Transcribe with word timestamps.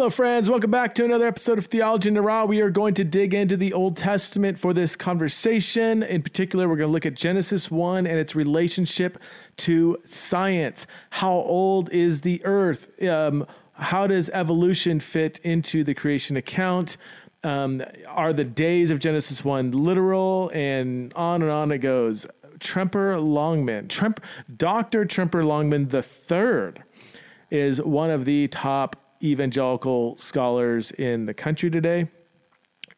Hello, 0.00 0.08
friends. 0.08 0.48
Welcome 0.48 0.70
back 0.70 0.94
to 0.94 1.04
another 1.04 1.26
episode 1.26 1.58
of 1.58 1.66
Theology 1.66 2.08
in 2.08 2.14
the 2.14 2.22
Raw. 2.22 2.46
We 2.46 2.62
are 2.62 2.70
going 2.70 2.94
to 2.94 3.04
dig 3.04 3.34
into 3.34 3.54
the 3.54 3.74
Old 3.74 3.98
Testament 3.98 4.56
for 4.56 4.72
this 4.72 4.96
conversation. 4.96 6.02
In 6.02 6.22
particular, 6.22 6.70
we're 6.70 6.76
going 6.76 6.88
to 6.88 6.92
look 6.92 7.04
at 7.04 7.12
Genesis 7.12 7.70
1 7.70 8.06
and 8.06 8.18
its 8.18 8.34
relationship 8.34 9.18
to 9.58 9.98
science. 10.06 10.86
How 11.10 11.32
old 11.32 11.92
is 11.92 12.22
the 12.22 12.40
earth? 12.46 12.88
Um, 13.02 13.46
how 13.74 14.06
does 14.06 14.30
evolution 14.30 15.00
fit 15.00 15.38
into 15.40 15.84
the 15.84 15.92
creation 15.92 16.34
account? 16.34 16.96
Um, 17.44 17.82
are 18.08 18.32
the 18.32 18.44
days 18.44 18.90
of 18.90 19.00
Genesis 19.00 19.44
1 19.44 19.72
literal? 19.72 20.50
And 20.54 21.12
on 21.12 21.42
and 21.42 21.50
on 21.50 21.72
it 21.72 21.78
goes. 21.80 22.24
Tremper 22.58 23.20
Longman, 23.20 23.88
Tremp, 23.88 24.24
Dr. 24.56 25.04
Tremper 25.04 25.44
Longman 25.44 25.90
III 25.92 26.82
is 27.50 27.82
one 27.82 28.08
of 28.08 28.24
the 28.24 28.48
top 28.48 28.96
evangelical 29.22 30.16
scholars 30.16 30.90
in 30.92 31.26
the 31.26 31.34
country 31.34 31.70
today. 31.70 32.08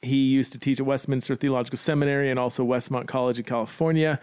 He 0.01 0.29
used 0.29 0.53
to 0.53 0.59
teach 0.59 0.81
at 0.81 0.87
Westminster 0.87 1.37
Theological 1.37 1.79
Seminary 1.79 2.31
and 2.31 2.39
also 2.39 2.65
Westmont 2.65 3.07
College 3.07 3.39
in 3.39 3.45
California 3.45 4.21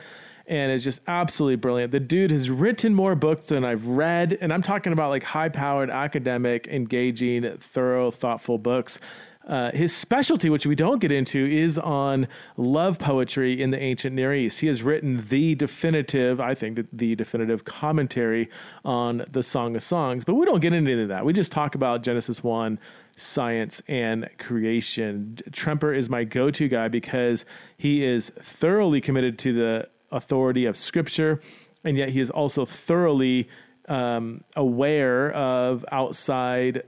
and 0.49 0.71
is 0.71 0.83
just 0.83 0.99
absolutely 1.07 1.55
brilliant. 1.55 1.91
The 1.91 1.99
dude 1.99 2.31
has 2.31 2.49
written 2.49 2.93
more 2.93 3.15
books 3.15 3.45
than 3.45 3.63
I've 3.63 3.85
read, 3.85 4.37
and 4.41 4.51
I'm 4.51 4.63
talking 4.63 4.91
about 4.91 5.09
like 5.09 5.23
high 5.23 5.49
powered, 5.49 5.91
academic, 5.91 6.67
engaging, 6.67 7.57
thorough, 7.59 8.09
thoughtful 8.09 8.57
books. 8.57 8.99
Uh, 9.49 9.71
his 9.71 9.95
specialty, 9.95 10.47
which 10.47 10.67
we 10.67 10.75
don't 10.75 10.99
get 11.01 11.11
into, 11.11 11.43
is 11.47 11.79
on 11.79 12.27
love 12.55 12.99
poetry 12.99 13.59
in 13.59 13.71
the 13.71 13.81
ancient 13.81 14.15
Near 14.15 14.31
East. 14.31 14.59
He 14.59 14.67
has 14.67 14.83
written 14.83 15.25
the 15.27 15.55
definitive, 15.55 16.39
I 16.39 16.53
think, 16.53 16.87
the 16.93 17.15
definitive 17.15 17.65
commentary 17.65 18.47
on 18.85 19.25
the 19.27 19.41
Song 19.41 19.75
of 19.75 19.81
Songs, 19.81 20.23
but 20.23 20.35
we 20.35 20.45
don't 20.45 20.59
get 20.59 20.73
into 20.73 21.07
that. 21.07 21.25
We 21.25 21.33
just 21.33 21.51
talk 21.51 21.73
about 21.73 22.03
Genesis 22.03 22.43
1, 22.43 22.77
science, 23.17 23.81
and 23.87 24.29
creation. 24.37 25.39
Tremper 25.49 25.97
is 25.97 26.11
my 26.11 26.25
go 26.25 26.51
to 26.51 26.67
guy 26.67 26.87
because 26.87 27.43
he 27.75 28.05
is 28.05 28.29
thoroughly 28.39 29.01
committed 29.01 29.39
to 29.39 29.53
the 29.53 29.89
authority 30.11 30.65
of 30.65 30.77
Scripture, 30.77 31.41
and 31.83 31.97
yet 31.97 32.09
he 32.09 32.19
is 32.19 32.29
also 32.29 32.67
thoroughly 32.67 33.49
um, 33.87 34.43
aware 34.55 35.31
of 35.31 35.83
outside 35.91 36.83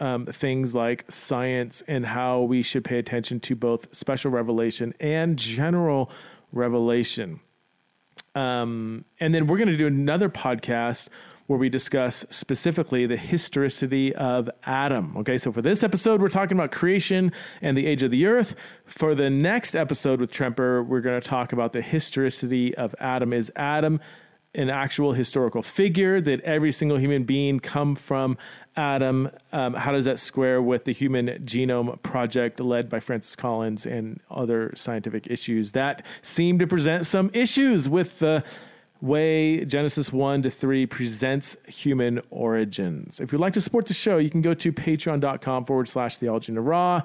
um, 0.00 0.26
things 0.26 0.74
like 0.74 1.04
science 1.10 1.82
and 1.86 2.04
how 2.04 2.40
we 2.40 2.62
should 2.62 2.84
pay 2.84 2.98
attention 2.98 3.38
to 3.40 3.54
both 3.54 3.94
special 3.94 4.30
revelation 4.30 4.94
and 5.00 5.36
general 5.36 6.10
revelation. 6.52 7.40
Um, 8.34 9.04
and 9.18 9.34
then 9.34 9.46
we're 9.46 9.58
going 9.58 9.68
to 9.68 9.76
do 9.76 9.86
another 9.86 10.28
podcast 10.28 11.08
where 11.50 11.58
we 11.58 11.68
discuss 11.68 12.24
specifically 12.30 13.06
the 13.06 13.16
historicity 13.16 14.14
of 14.14 14.48
Adam. 14.62 15.16
Okay, 15.16 15.36
so 15.36 15.50
for 15.50 15.60
this 15.60 15.82
episode, 15.82 16.22
we're 16.22 16.28
talking 16.28 16.56
about 16.56 16.70
creation 16.70 17.32
and 17.60 17.76
the 17.76 17.86
age 17.86 18.04
of 18.04 18.12
the 18.12 18.24
earth. 18.26 18.54
For 18.86 19.16
the 19.16 19.28
next 19.28 19.74
episode 19.74 20.20
with 20.20 20.30
Tremper, 20.30 20.86
we're 20.86 21.00
going 21.00 21.20
to 21.20 21.28
talk 21.28 21.52
about 21.52 21.72
the 21.72 21.82
historicity 21.82 22.72
of 22.76 22.94
Adam. 23.00 23.32
Is 23.32 23.50
Adam 23.56 23.98
an 24.54 24.70
actual 24.70 25.12
historical 25.12 25.62
figure? 25.62 26.20
Did 26.20 26.40
every 26.40 26.72
single 26.72 26.98
human 26.98 27.24
being 27.24 27.60
come 27.60 27.94
from 27.94 28.36
Adam? 28.76 29.30
Um, 29.52 29.74
how 29.74 29.92
does 29.92 30.04
that 30.06 30.18
square 30.18 30.60
with 30.60 30.84
the 30.84 30.92
Human 30.92 31.28
Genome 31.44 32.02
Project 32.02 32.60
led 32.60 32.88
by 32.88 33.00
Francis 33.00 33.36
Collins 33.36 33.86
and 33.86 34.20
other 34.30 34.72
scientific 34.74 35.26
issues 35.28 35.72
that 35.72 36.04
seem 36.22 36.58
to 36.58 36.66
present 36.66 37.06
some 37.06 37.30
issues 37.32 37.88
with 37.88 38.18
the 38.18 38.42
way 39.00 39.64
Genesis 39.64 40.12
1 40.12 40.42
to 40.42 40.50
3 40.50 40.86
presents 40.86 41.56
human 41.66 42.20
origins? 42.30 43.20
If 43.20 43.32
you'd 43.32 43.40
like 43.40 43.54
to 43.54 43.60
support 43.60 43.86
the 43.86 43.94
show, 43.94 44.18
you 44.18 44.30
can 44.30 44.42
go 44.42 44.54
to 44.54 44.72
patreon.com 44.72 45.64
forward 45.64 45.88
slash 45.88 46.18
theology 46.18 46.52
the 46.52 46.60
raw. 46.60 47.02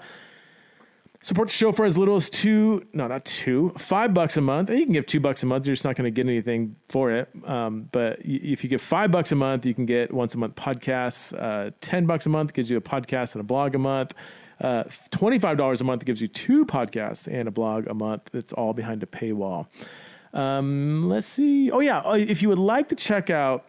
Support 1.25 1.47
the 1.47 1.55
show 1.55 1.71
for 1.71 1.85
as 1.85 1.97
little 1.97 2.15
as 2.17 2.29
two, 2.29 2.85
no, 2.93 3.07
not 3.07 3.25
two, 3.25 3.73
five 3.79 4.13
bucks 4.13 4.37
a 4.37 4.41
month. 4.41 4.69
You 4.69 4.83
can 4.83 4.93
give 4.93 5.07
two 5.07 5.19
bucks 5.19 5.41
a 5.41 5.47
month. 5.47 5.65
You're 5.65 5.73
just 5.73 5.83
not 5.83 5.95
going 5.95 6.05
to 6.05 6.11
get 6.11 6.29
anything 6.29 6.75
for 6.87 7.09
it. 7.09 7.29
Um, 7.45 7.89
but 7.91 8.19
if 8.23 8.63
you 8.63 8.69
give 8.69 8.79
five 8.79 9.09
bucks 9.09 9.31
a 9.31 9.35
month, 9.35 9.65
you 9.65 9.73
can 9.73 9.87
get 9.87 10.13
once 10.13 10.35
a 10.35 10.37
month 10.37 10.53
podcasts. 10.53 11.33
Uh, 11.35 11.71
Ten 11.81 12.05
bucks 12.05 12.27
a 12.27 12.29
month 12.29 12.53
gives 12.53 12.69
you 12.69 12.77
a 12.77 12.81
podcast 12.81 13.33
and 13.33 13.41
a 13.41 13.43
blog 13.43 13.73
a 13.73 13.79
month. 13.79 14.13
Uh, 14.61 14.83
$25 14.83 15.81
a 15.81 15.83
month 15.83 16.05
gives 16.05 16.21
you 16.21 16.27
two 16.27 16.63
podcasts 16.63 17.27
and 17.27 17.47
a 17.47 17.51
blog 17.51 17.87
a 17.87 17.95
month. 17.95 18.29
It's 18.31 18.53
all 18.53 18.73
behind 18.73 19.01
a 19.01 19.07
paywall. 19.07 19.65
Um, 20.31 21.09
let's 21.09 21.25
see. 21.25 21.71
Oh, 21.71 21.79
yeah. 21.79 22.03
If 22.13 22.43
you 22.43 22.49
would 22.49 22.59
like 22.59 22.89
to 22.89 22.95
check 22.95 23.31
out 23.31 23.65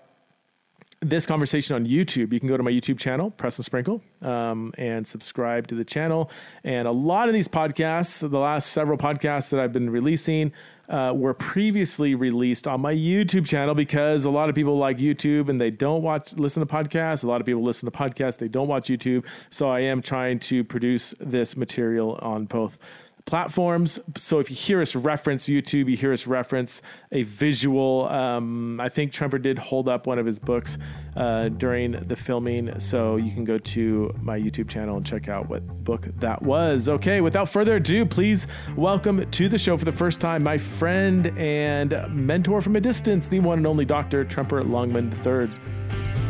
this 1.01 1.27
conversation 1.27 1.77
on 1.77 1.87
YouTube, 1.87 2.33
you 2.33 2.41
can 2.41 2.49
go 2.49 2.57
to 2.57 2.63
my 2.63 2.71
YouTube 2.71 2.99
channel, 2.99 3.31
Preston 3.31 3.63
Sprinkle, 3.65 4.03
um, 4.23 4.73
and 4.79 5.07
subscribe 5.07 5.67
to 5.69 5.75
the 5.75 5.85
channel. 5.85 6.31
And 6.65 6.89
a 6.89 6.93
lot 6.93 7.29
of 7.29 7.35
these 7.35 7.49
podcasts, 7.49 8.29
the 8.29 8.39
last 8.39 8.73
several 8.73 8.97
podcasts 8.97 9.51
that 9.51 9.61
I've 9.61 9.73
been 9.73 9.91
releasing, 9.91 10.53
uh, 10.89 11.13
were 11.15 11.35
previously 11.35 12.15
released 12.15 12.67
on 12.69 12.81
my 12.81 12.95
YouTube 12.95 13.47
channel 13.47 13.75
because 13.75 14.25
a 14.25 14.31
lot 14.31 14.49
of 14.49 14.55
people 14.55 14.79
like 14.79 14.99
YouTube 14.99 15.49
and 15.49 15.61
they 15.61 15.71
don't 15.71 16.03
watch 16.03 16.33
listen 16.35 16.65
to 16.65 16.73
podcasts. 16.73 17.25
A 17.25 17.27
lot 17.27 17.41
of 17.41 17.47
people 17.47 17.63
listen 17.63 17.91
to 17.91 17.97
podcasts, 17.97 18.39
they 18.39 18.49
don't 18.49 18.69
watch 18.69 18.89
YouTube. 18.89 19.25
So 19.51 19.69
I 19.69 19.81
am 19.81 20.01
trying 20.01 20.39
to 20.41 20.65
produce 20.65 21.15
this 21.19 21.57
material 21.57 22.19
on 22.23 22.45
both 22.45 22.79
platforms. 23.27 23.99
So 24.17 24.39
if 24.39 24.49
you 24.51 24.57
hear 24.57 24.81
us 24.81 24.95
reference 24.95 25.49
YouTube, 25.49 25.91
you 25.91 25.97
hear 25.97 26.13
us 26.13 26.29
reference 26.29 26.81
a 27.11 27.25
visual. 27.25 28.09
Um, 28.09 28.81
I 28.81 28.89
think 28.89 29.11
Tremper 29.13 29.43
did 29.43 29.59
hold 29.59 29.89
up 29.89 30.07
one 30.07 30.21
of 30.21 30.25
his 30.25 30.39
books 30.39 30.79
uh, 31.17 31.49
during 31.49 31.93
the 32.07 32.15
filming. 32.15 32.79
So 32.79 33.17
you 33.17 33.33
can 33.33 33.45
go 33.45 33.59
to 33.59 34.15
my 34.23 34.39
YouTube 34.39 34.69
channel 34.69 34.97
and 34.97 35.05
check 35.05 35.29
out 35.29 35.49
what 35.49 35.67
book 35.85 36.07
that 36.21 36.41
was. 36.41 36.89
Okay, 36.89 37.21
without 37.21 37.49
further 37.49 37.77
ado, 37.77 38.07
please 38.07 38.47
welcome 38.77 39.29
to 39.33 39.49
the 39.49 39.59
show 39.59 39.77
for 39.77 39.85
the 39.85 39.93
first 39.93 40.21
time 40.21 40.45
my 40.45 40.57
friend 40.57 41.37
and 41.37 41.95
mentor 42.11 42.61
from 42.61 42.77
a 42.77 42.81
distance, 42.81 43.27
the 43.27 43.41
one 43.41 43.59
and 43.59 43.67
only 43.67 43.85
Dr. 43.85 44.25
Tremper 44.25 44.63
Longman 44.63 45.13
III. 45.27 46.26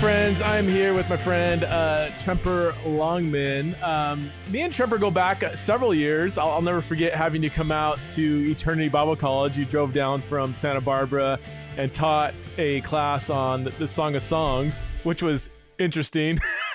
Friends, 0.00 0.40
I'm 0.40 0.66
here 0.66 0.94
with 0.94 1.10
my 1.10 1.16
friend 1.18 1.62
uh, 1.62 2.08
Tremper 2.16 2.74
Longman. 2.86 3.76
Um, 3.82 4.30
me 4.48 4.62
and 4.62 4.72
Tremper 4.72 4.98
go 4.98 5.10
back 5.10 5.44
several 5.54 5.92
years. 5.92 6.38
I'll, 6.38 6.52
I'll, 6.52 6.62
never 6.62 6.80
forget 6.80 7.12
having 7.12 7.42
you 7.42 7.50
come 7.50 7.70
out 7.70 8.02
to 8.14 8.50
Eternity 8.50 8.88
Bible 8.88 9.14
College. 9.14 9.58
You 9.58 9.66
drove 9.66 9.92
down 9.92 10.22
from 10.22 10.54
Santa 10.54 10.80
Barbara 10.80 11.38
and 11.76 11.92
taught 11.92 12.32
a 12.56 12.80
class 12.80 13.28
on 13.28 13.70
the 13.78 13.86
Song 13.86 14.14
of 14.14 14.22
Songs, 14.22 14.86
which 15.02 15.22
was 15.22 15.50
interesting. 15.78 16.38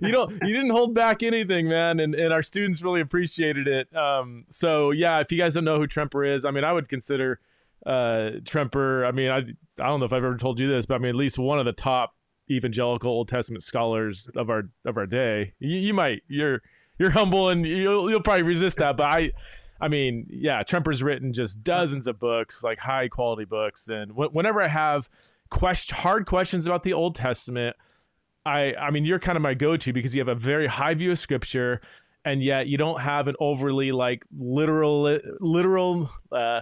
you 0.00 0.12
know, 0.12 0.28
you 0.30 0.54
didn't 0.54 0.70
hold 0.70 0.94
back 0.94 1.24
anything, 1.24 1.68
man, 1.68 1.98
and, 1.98 2.14
and 2.14 2.32
our 2.32 2.42
students 2.42 2.82
really 2.82 3.00
appreciated 3.00 3.66
it. 3.66 3.96
Um, 3.96 4.44
so 4.46 4.92
yeah, 4.92 5.18
if 5.18 5.32
you 5.32 5.38
guys 5.38 5.54
don't 5.54 5.64
know 5.64 5.80
who 5.80 5.88
Tremper 5.88 6.24
is, 6.24 6.44
I 6.44 6.52
mean, 6.52 6.62
I 6.62 6.72
would 6.72 6.88
consider 6.88 7.40
uh, 7.86 8.30
Tremper. 8.44 9.06
I 9.06 9.12
mean, 9.12 9.30
I 9.30 9.38
I 9.38 9.86
don't 9.88 10.00
know 10.00 10.06
if 10.06 10.12
I've 10.12 10.24
ever 10.24 10.36
told 10.36 10.60
you 10.60 10.68
this, 10.68 10.86
but 10.86 10.96
I 10.96 10.98
mean, 10.98 11.10
at 11.10 11.16
least 11.16 11.38
one 11.38 11.58
of 11.58 11.64
the 11.64 11.72
top 11.72 12.14
evangelical 12.50 13.10
Old 13.10 13.28
Testament 13.28 13.62
scholars 13.62 14.28
of 14.36 14.50
our 14.50 14.64
of 14.84 14.96
our 14.96 15.06
day. 15.06 15.54
You, 15.58 15.76
you 15.78 15.94
might 15.94 16.22
you're 16.28 16.62
you're 16.98 17.10
humble 17.10 17.48
and 17.48 17.66
you'll 17.66 18.10
you'll 18.10 18.22
probably 18.22 18.42
resist 18.42 18.78
that, 18.78 18.96
but 18.96 19.04
I. 19.04 19.32
I 19.82 19.88
mean, 19.88 20.26
yeah, 20.28 20.62
Tremper's 20.62 21.02
written 21.02 21.32
just 21.32 21.64
dozens 21.64 22.06
of 22.06 22.20
books, 22.20 22.62
like 22.62 22.78
high 22.78 23.08
quality 23.08 23.46
books. 23.46 23.88
And 23.88 24.10
wh- 24.10 24.30
whenever 24.30 24.60
I 24.60 24.68
have 24.68 25.08
question, 25.48 25.96
hard 25.96 26.26
questions 26.26 26.66
about 26.66 26.82
the 26.82 26.92
Old 26.92 27.14
Testament, 27.14 27.74
I, 28.44 28.74
I 28.74 28.90
mean, 28.90 29.06
you're 29.06 29.18
kind 29.18 29.36
of 29.36 29.42
my 29.42 29.54
go-to 29.54 29.94
because 29.94 30.14
you 30.14 30.20
have 30.20 30.28
a 30.28 30.34
very 30.34 30.66
high 30.66 30.92
view 30.92 31.12
of 31.12 31.18
Scripture, 31.18 31.80
and 32.26 32.42
yet 32.42 32.66
you 32.66 32.76
don't 32.76 33.00
have 33.00 33.26
an 33.26 33.36
overly 33.40 33.90
like 33.90 34.22
literal, 34.38 35.18
literal, 35.40 36.10
uh, 36.30 36.60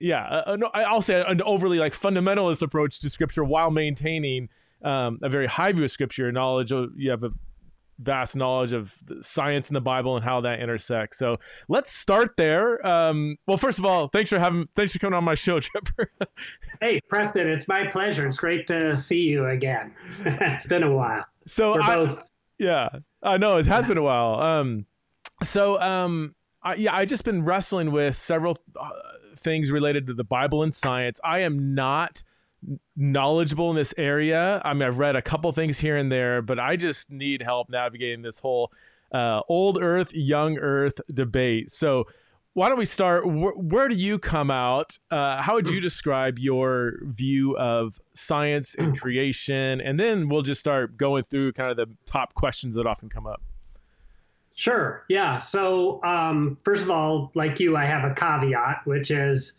yeah, 0.00 0.42
uh, 0.46 0.56
no, 0.56 0.70
I'll 0.74 1.02
say 1.02 1.24
an 1.26 1.42
overly 1.42 1.78
like 1.78 1.92
fundamentalist 1.92 2.62
approach 2.62 3.00
to 3.00 3.10
scripture 3.10 3.44
while 3.44 3.70
maintaining 3.70 4.48
um, 4.82 5.18
a 5.22 5.28
very 5.28 5.46
high 5.46 5.72
view 5.72 5.84
of 5.84 5.90
scripture 5.90 6.30
knowledge. 6.30 6.72
Of, 6.72 6.90
you 6.96 7.10
have 7.10 7.24
a 7.24 7.30
vast 7.98 8.36
knowledge 8.36 8.72
of 8.72 8.94
science 9.20 9.70
in 9.70 9.74
the 9.74 9.80
Bible 9.80 10.16
and 10.16 10.24
how 10.24 10.40
that 10.40 10.60
intersects. 10.60 11.18
So 11.18 11.38
let's 11.68 11.92
start 11.92 12.36
there. 12.36 12.84
Um, 12.86 13.36
well, 13.46 13.56
first 13.56 13.78
of 13.78 13.86
all, 13.86 14.08
thanks 14.08 14.30
for 14.30 14.38
having, 14.38 14.68
thanks 14.74 14.92
for 14.92 14.98
coming 14.98 15.16
on 15.16 15.24
my 15.24 15.34
show, 15.34 15.60
Tremper. 15.60 16.06
hey, 16.80 17.00
Preston, 17.08 17.48
it's 17.48 17.68
my 17.68 17.86
pleasure. 17.86 18.26
It's 18.26 18.36
great 18.36 18.66
to 18.68 18.96
see 18.96 19.22
you 19.22 19.46
again. 19.46 19.94
it's 20.24 20.66
been 20.66 20.84
a 20.84 20.92
while. 20.92 21.24
So 21.46 21.74
We're 21.74 21.82
I, 21.82 21.94
both... 21.96 22.30
yeah, 22.58 22.88
I 23.22 23.36
know 23.36 23.58
it 23.58 23.66
has 23.66 23.88
been 23.88 23.98
a 23.98 24.02
while. 24.02 24.40
Um, 24.40 24.86
so 25.42 25.80
um, 25.80 26.34
I, 26.62 26.74
yeah, 26.74 26.94
I 26.94 27.04
just 27.04 27.24
been 27.24 27.44
wrestling 27.44 27.90
with 27.90 28.16
several 28.16 28.58
uh, 28.78 28.90
things 29.38 29.70
related 29.70 30.06
to 30.08 30.14
the 30.14 30.24
Bible 30.24 30.62
and 30.62 30.74
science. 30.74 31.20
I 31.24 31.40
am 31.40 31.74
not 31.74 32.22
knowledgeable 32.96 33.70
in 33.70 33.76
this 33.76 33.94
area. 33.96 34.60
I 34.64 34.74
mean, 34.74 34.82
I've 34.82 34.98
read 34.98 35.16
a 35.16 35.22
couple 35.22 35.50
things 35.52 35.78
here 35.78 35.96
and 35.96 36.10
there, 36.10 36.42
but 36.42 36.58
I 36.58 36.76
just 36.76 37.10
need 37.10 37.42
help 37.42 37.70
navigating 37.70 38.22
this 38.22 38.38
whole 38.38 38.72
uh, 39.12 39.40
old 39.48 39.82
Earth, 39.82 40.12
young 40.12 40.58
Earth 40.58 41.00
debate. 41.14 41.70
So, 41.70 42.06
why 42.54 42.68
don't 42.68 42.78
we 42.78 42.86
start? 42.86 43.24
Where, 43.24 43.52
where 43.52 43.88
do 43.88 43.94
you 43.94 44.18
come 44.18 44.50
out? 44.50 44.98
Uh, 45.12 45.40
how 45.40 45.54
would 45.54 45.70
you 45.70 45.78
describe 45.78 46.40
your 46.40 46.94
view 47.04 47.56
of 47.56 48.00
science 48.14 48.74
and 48.74 48.98
creation? 49.00 49.80
And 49.80 50.00
then 50.00 50.28
we'll 50.28 50.42
just 50.42 50.60
start 50.60 50.96
going 50.96 51.22
through 51.30 51.52
kind 51.52 51.70
of 51.70 51.76
the 51.76 51.86
top 52.04 52.34
questions 52.34 52.74
that 52.74 52.86
often 52.86 53.08
come 53.08 53.28
up. 53.28 53.40
Sure. 54.58 55.04
Yeah. 55.08 55.38
So, 55.38 56.02
um, 56.02 56.56
first 56.64 56.82
of 56.82 56.90
all, 56.90 57.30
like 57.34 57.60
you, 57.60 57.76
I 57.76 57.84
have 57.84 58.02
a 58.02 58.12
caveat, 58.12 58.80
which 58.86 59.12
is 59.12 59.56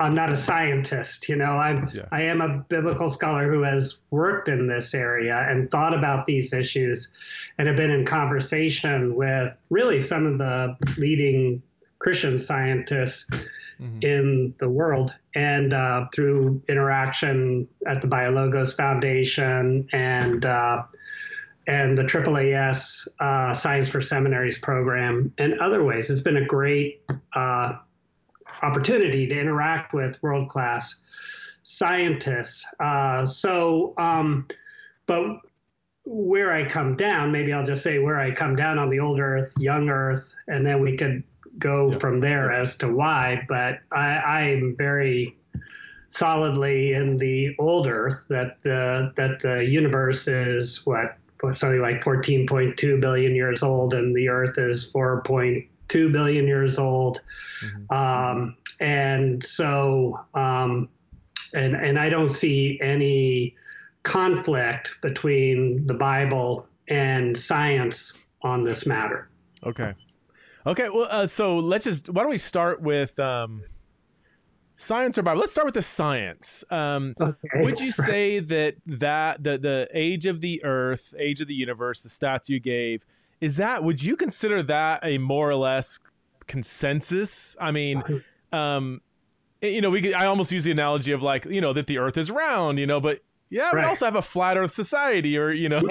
I'm 0.00 0.16
not 0.16 0.32
a 0.32 0.36
scientist. 0.36 1.28
You 1.28 1.36
know, 1.36 1.52
I'm 1.52 1.88
yeah. 1.94 2.06
I 2.10 2.22
am 2.22 2.40
a 2.40 2.58
biblical 2.68 3.10
scholar 3.10 3.48
who 3.48 3.62
has 3.62 3.98
worked 4.10 4.48
in 4.48 4.66
this 4.66 4.92
area 4.92 5.38
and 5.48 5.70
thought 5.70 5.96
about 5.96 6.26
these 6.26 6.52
issues, 6.52 7.12
and 7.58 7.68
have 7.68 7.76
been 7.76 7.92
in 7.92 8.04
conversation 8.04 9.14
with 9.14 9.56
really 9.70 10.00
some 10.00 10.26
of 10.26 10.38
the 10.38 10.76
leading 10.96 11.62
Christian 12.00 12.36
scientists 12.36 13.30
mm-hmm. 13.80 14.02
in 14.02 14.54
the 14.58 14.68
world, 14.68 15.14
and 15.32 15.72
uh, 15.72 16.06
through 16.12 16.60
interaction 16.68 17.68
at 17.86 18.02
the 18.02 18.08
BioLogos 18.08 18.76
Foundation 18.76 19.88
and 19.92 20.44
uh, 20.44 20.82
and 21.70 21.96
the 21.96 22.02
AAAS 22.02 23.06
uh, 23.20 23.54
Science 23.54 23.88
for 23.88 24.00
Seminaries 24.00 24.58
program 24.58 25.32
and 25.38 25.60
other 25.60 25.84
ways. 25.84 26.10
It's 26.10 26.20
been 26.20 26.38
a 26.38 26.44
great 26.44 27.04
uh, 27.36 27.74
opportunity 28.62 29.28
to 29.28 29.40
interact 29.40 29.94
with 29.94 30.20
world 30.20 30.48
class 30.48 31.04
scientists. 31.62 32.66
Uh, 32.80 33.24
so, 33.24 33.94
um, 33.98 34.48
but 35.06 35.38
where 36.04 36.52
I 36.52 36.68
come 36.68 36.96
down, 36.96 37.30
maybe 37.30 37.52
I'll 37.52 37.64
just 37.64 37.84
say 37.84 38.00
where 38.00 38.18
I 38.18 38.32
come 38.32 38.56
down 38.56 38.76
on 38.76 38.90
the 38.90 38.98
old 38.98 39.20
Earth, 39.20 39.54
young 39.60 39.88
Earth, 39.90 40.34
and 40.48 40.66
then 40.66 40.80
we 40.80 40.96
could 40.96 41.22
go 41.56 41.92
from 41.92 42.18
there 42.18 42.50
as 42.50 42.76
to 42.78 42.92
why. 42.92 43.44
But 43.46 43.78
I, 43.92 44.42
am 44.42 44.74
very 44.76 45.38
solidly 46.08 46.94
in 46.94 47.16
the 47.16 47.54
old 47.60 47.86
Earth 47.86 48.26
that 48.28 48.60
the 48.62 49.12
that 49.14 49.38
the 49.38 49.64
universe 49.64 50.26
is 50.26 50.84
what 50.84 51.16
something 51.52 51.80
like 51.80 52.02
14.2 52.02 53.00
billion 53.00 53.34
years 53.34 53.62
old, 53.62 53.94
and 53.94 54.14
the 54.14 54.28
Earth 54.28 54.58
is 54.58 54.92
4.2 54.92 56.12
billion 56.12 56.46
years 56.46 56.78
old. 56.78 57.20
Mm-hmm. 57.62 57.94
Um, 57.94 58.56
and 58.80 59.42
so, 59.42 60.20
um, 60.34 60.88
and 61.54 61.74
and 61.74 61.98
I 61.98 62.08
don't 62.08 62.30
see 62.30 62.78
any 62.82 63.56
conflict 64.02 64.96
between 65.02 65.86
the 65.86 65.94
Bible 65.94 66.66
and 66.88 67.38
science 67.38 68.18
on 68.42 68.64
this 68.64 68.86
matter. 68.86 69.28
Okay. 69.64 69.94
Okay. 70.66 70.88
Well, 70.88 71.08
uh, 71.10 71.26
so 71.26 71.58
let's 71.58 71.84
just 71.84 72.08
why 72.08 72.22
don't 72.22 72.30
we 72.30 72.38
start 72.38 72.80
with 72.80 73.18
um, 73.18 73.62
science 74.80 75.18
or 75.18 75.22
Bible? 75.22 75.40
Let's 75.40 75.52
start 75.52 75.66
with 75.66 75.74
the 75.74 75.82
science. 75.82 76.64
Um, 76.70 77.14
okay. 77.20 77.36
Would 77.56 77.80
you 77.80 77.92
say 77.92 78.40
that 78.40 78.76
that 78.86 79.42
the 79.42 79.58
the 79.58 79.88
age 79.92 80.26
of 80.26 80.40
the 80.40 80.62
Earth, 80.64 81.14
age 81.18 81.40
of 81.40 81.48
the 81.48 81.54
universe, 81.54 82.02
the 82.02 82.08
stats 82.08 82.48
you 82.48 82.60
gave, 82.60 83.04
is 83.40 83.56
that 83.56 83.82
would 83.84 84.02
you 84.02 84.16
consider 84.16 84.62
that 84.64 85.00
a 85.04 85.18
more 85.18 85.48
or 85.48 85.56
less 85.56 85.98
consensus? 86.46 87.56
I 87.60 87.70
mean, 87.70 88.02
um, 88.52 89.00
you 89.62 89.80
know, 89.80 89.90
we 89.90 90.00
could, 90.00 90.14
I 90.14 90.26
almost 90.26 90.52
use 90.52 90.64
the 90.64 90.70
analogy 90.70 91.12
of 91.12 91.22
like, 91.22 91.44
you 91.44 91.60
know, 91.60 91.72
that 91.72 91.86
the 91.86 91.98
earth 91.98 92.16
is 92.16 92.30
round, 92.30 92.78
you 92.78 92.86
know, 92.86 93.00
but 93.00 93.20
yeah, 93.50 93.70
right. 93.72 93.76
we 93.76 93.82
also 93.82 94.04
have 94.04 94.16
a 94.16 94.22
flat 94.22 94.56
earth 94.56 94.72
society 94.72 95.36
or, 95.36 95.50
you 95.50 95.68
know, 95.68 95.82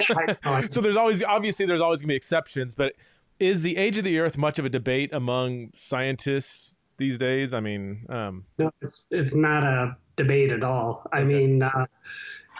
yeah, 0.44 0.60
so 0.70 0.80
there's 0.80 0.96
always, 0.96 1.22
obviously 1.22 1.66
there's 1.66 1.80
always 1.80 2.00
gonna 2.00 2.08
be 2.08 2.16
exceptions, 2.16 2.74
but 2.74 2.94
is 3.38 3.62
the 3.62 3.76
age 3.76 3.96
of 3.96 4.04
the 4.04 4.18
earth 4.18 4.36
much 4.36 4.58
of 4.58 4.64
a 4.64 4.68
debate 4.68 5.12
among 5.12 5.70
scientists 5.72 6.76
these 7.00 7.18
days? 7.18 7.52
I 7.52 7.58
mean, 7.58 8.06
um, 8.08 8.44
no, 8.58 8.70
it's, 8.80 9.06
it's 9.10 9.34
not 9.34 9.64
a 9.64 9.96
debate 10.14 10.52
at 10.52 10.62
all. 10.62 11.04
I 11.12 11.24
mean, 11.24 11.62
uh, 11.62 11.86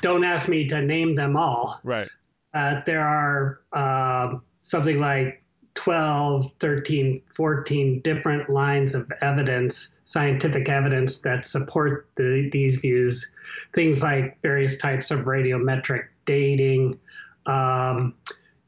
don't 0.02 0.24
ask 0.24 0.48
me 0.48 0.66
to 0.68 0.80
name 0.82 1.14
them 1.14 1.36
all. 1.36 1.78
Right. 1.84 2.08
Uh, 2.52 2.80
there 2.84 3.06
are 3.06 3.60
uh, 3.72 4.38
something 4.62 4.98
like 4.98 5.44
12, 5.74 6.52
13, 6.58 7.22
14 7.36 8.00
different 8.00 8.50
lines 8.50 8.94
of 8.94 9.10
evidence, 9.20 10.00
scientific 10.04 10.68
evidence 10.68 11.18
that 11.18 11.44
support 11.44 12.08
the, 12.16 12.48
these 12.50 12.76
views. 12.76 13.32
Things 13.72 14.02
like 14.02 14.40
various 14.42 14.78
types 14.78 15.10
of 15.10 15.20
radiometric 15.20 16.06
dating, 16.24 16.98
um, 17.46 18.14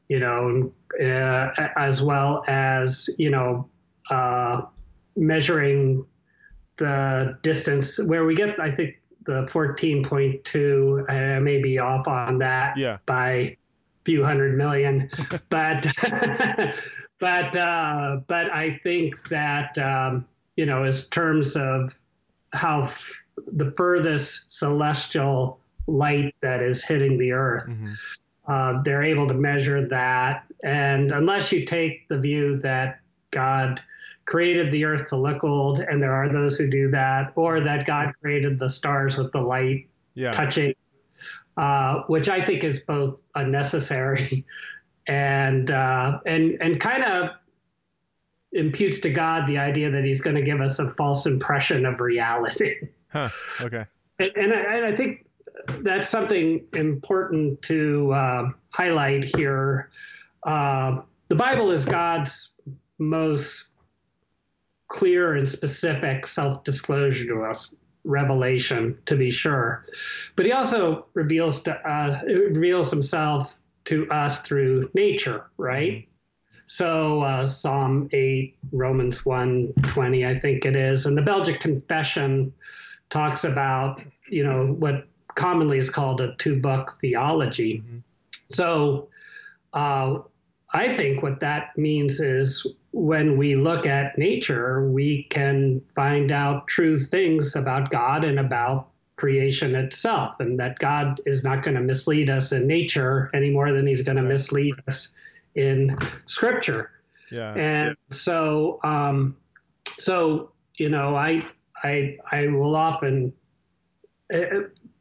you 0.07 0.19
know, 0.19 0.71
uh, 1.01 1.49
as 1.75 2.01
well 2.01 2.43
as, 2.47 3.09
you 3.17 3.31
know, 3.31 3.67
uh, 4.09 4.61
measuring 5.15 6.05
the 6.77 7.37
distance 7.41 7.99
where 7.99 8.25
we 8.25 8.35
get, 8.35 8.59
I 8.59 8.71
think, 8.71 8.99
the 9.25 9.43
14.2, 9.43 11.09
I 11.09 11.39
may 11.39 11.61
be 11.61 11.79
off 11.79 12.07
on 12.07 12.39
that 12.39 12.77
yeah. 12.77 12.97
by 13.05 13.29
a 13.31 13.57
few 14.05 14.23
hundred 14.23 14.57
million, 14.57 15.09
but 15.49 15.87
but 17.19 17.55
uh, 17.55 18.19
but 18.27 18.51
I 18.51 18.79
think 18.83 19.29
that 19.29 19.77
um, 19.77 20.25
you 20.55 20.65
know, 20.65 20.83
as 20.83 21.07
terms 21.09 21.55
of 21.55 21.97
how 22.51 22.83
f- 22.83 23.23
the 23.47 23.71
furthest 23.71 24.57
celestial 24.57 25.59
light 25.87 26.35
that 26.41 26.61
is 26.61 26.83
hitting 26.83 27.17
the 27.17 27.31
Earth, 27.31 27.67
mm-hmm. 27.67 27.93
uh, 28.47 28.81
they're 28.83 29.03
able 29.03 29.27
to 29.27 29.33
measure 29.33 29.87
that, 29.87 30.43
and 30.63 31.11
unless 31.11 31.51
you 31.51 31.65
take 31.65 32.07
the 32.09 32.17
view 32.17 32.57
that 32.57 32.99
God 33.33 33.81
created 34.25 34.71
the 34.71 34.85
earth 34.85 35.09
to 35.09 35.17
look 35.17 35.43
old, 35.43 35.79
and 35.79 36.01
there 36.01 36.13
are 36.13 36.29
those 36.29 36.57
who 36.57 36.69
do 36.69 36.89
that, 36.91 37.33
or 37.35 37.59
that 37.59 37.85
God 37.85 38.13
created 38.21 38.57
the 38.57 38.69
stars 38.69 39.17
with 39.17 39.31
the 39.31 39.41
light 39.41 39.89
yeah. 40.15 40.31
touching 40.31 40.73
uh, 41.57 42.01
which 42.07 42.29
I 42.29 42.43
think 42.43 42.63
is 42.63 42.79
both 42.79 43.21
unnecessary 43.35 44.45
and 45.07 45.69
uh, 45.69 46.19
and 46.25 46.57
and 46.61 46.79
kind 46.79 47.03
of 47.03 47.31
imputes 48.53 48.99
to 49.01 49.11
God 49.11 49.47
the 49.47 49.57
idea 49.57 49.89
that 49.91 50.03
He's 50.03 50.21
going 50.21 50.35
to 50.35 50.41
give 50.41 50.61
us 50.61 50.79
a 50.79 50.89
false 50.91 51.25
impression 51.25 51.85
of 51.85 51.99
reality. 51.99 52.75
Huh. 53.13 53.29
Okay. 53.61 53.85
And, 54.17 54.31
and, 54.35 54.51
I, 54.51 54.57
and 54.75 54.85
I, 54.87 54.95
think 54.95 55.27
that's 55.81 56.09
something 56.09 56.65
important 56.73 57.61
to 57.61 58.11
uh, 58.11 58.49
highlight 58.69 59.25
here. 59.35 59.91
Uh, 60.41 61.01
the 61.27 61.35
Bible 61.35 61.69
is 61.69 61.85
God's 61.85 62.55
most 63.09 63.77
clear 64.87 65.35
and 65.35 65.47
specific 65.47 66.25
self 66.27 66.63
disclosure 66.63 67.25
to 67.25 67.43
us 67.43 67.75
revelation, 68.03 68.97
to 69.05 69.15
be 69.15 69.29
sure. 69.29 69.85
But 70.35 70.45
he 70.45 70.51
also 70.51 71.07
reveals 71.13 71.61
to 71.63 71.73
us, 71.89 72.21
reveals 72.25 72.89
himself 72.89 73.59
to 73.85 74.09
us 74.11 74.39
through 74.39 74.89
nature, 74.93 75.49
right? 75.57 76.07
So 76.65 77.21
uh, 77.21 77.47
Psalm 77.47 78.09
8, 78.11 78.57
Romans 78.71 79.25
1, 79.25 79.73
20, 79.83 80.25
I 80.25 80.35
think 80.35 80.65
it 80.65 80.75
is, 80.75 81.05
and 81.05 81.17
the 81.17 81.21
Belgic 81.21 81.59
Confession 81.59 82.53
talks 83.09 83.43
about, 83.43 84.01
you 84.29 84.43
know, 84.43 84.67
what 84.67 85.07
commonly 85.35 85.77
is 85.77 85.89
called 85.89 86.21
a 86.21 86.35
two-book 86.35 86.93
theology. 86.99 87.79
Mm-hmm. 87.79 87.97
So 88.49 89.09
uh, 89.73 90.19
I 90.73 90.95
think 90.95 91.21
what 91.21 91.39
that 91.41 91.77
means 91.77 92.19
is 92.19 92.65
when 92.91 93.37
we 93.37 93.55
look 93.55 93.85
at 93.85 94.17
nature, 94.17 94.89
we 94.89 95.23
can 95.23 95.81
find 95.95 96.31
out 96.31 96.67
true 96.67 96.97
things 96.97 97.55
about 97.55 97.91
God 97.91 98.23
and 98.23 98.39
about 98.39 98.89
creation 99.15 99.75
itself, 99.75 100.39
and 100.39 100.59
that 100.59 100.79
God 100.79 101.21
is 101.27 101.43
not 101.43 101.61
going 101.61 101.75
to 101.75 101.81
mislead 101.81 102.29
us 102.29 102.51
in 102.51 102.65
nature 102.65 103.29
any 103.33 103.51
more 103.51 103.71
than 103.71 103.85
he's 103.85 104.01
going 104.01 104.15
to 104.15 104.23
mislead 104.23 104.73
us 104.87 105.15
in 105.53 105.97
scripture. 106.25 106.89
Yeah. 107.31 107.53
And 107.53 107.95
so, 108.09 108.79
um, 108.83 109.37
so, 109.97 110.51
you 110.77 110.89
know, 110.89 111.15
I, 111.15 111.45
I, 111.83 112.17
I 112.31 112.47
will 112.47 112.75
often, 112.75 113.31
uh, 114.33 114.39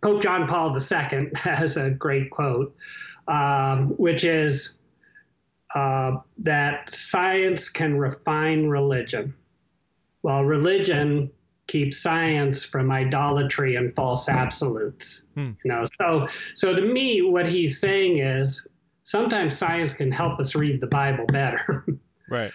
Pope 0.02 0.23
John 0.23 0.47
Paul 0.47 0.76
II 0.76 1.31
has 1.35 1.79
a 1.79 1.91
great 1.91 2.31
quote, 2.31 2.76
um, 3.26 3.88
which 3.97 4.25
is, 4.25 4.82
uh, 5.75 6.19
that 6.38 6.93
science 6.93 7.69
can 7.69 7.99
refine 7.99 8.67
religion, 8.67 9.35
while 10.21 10.45
religion 10.45 11.31
keeps 11.67 11.99
science 11.99 12.64
from 12.64 12.91
idolatry 12.91 13.76
and 13.76 13.95
false 13.95 14.29
absolutes. 14.29 15.26
Hmm. 15.35 15.52
You 15.64 15.71
know, 15.71 15.85
so 15.85 16.26
so 16.55 16.75
to 16.75 16.83
me, 16.83 17.23
what 17.23 17.47
he's 17.47 17.81
saying 17.81 18.19
is 18.19 18.67
sometimes 19.05 19.57
science 19.57 19.95
can 19.95 20.12
help 20.12 20.38
us 20.41 20.55
read 20.55 20.81
the 20.81 20.87
Bible 20.87 21.26
better. 21.26 21.87
right. 22.31 22.52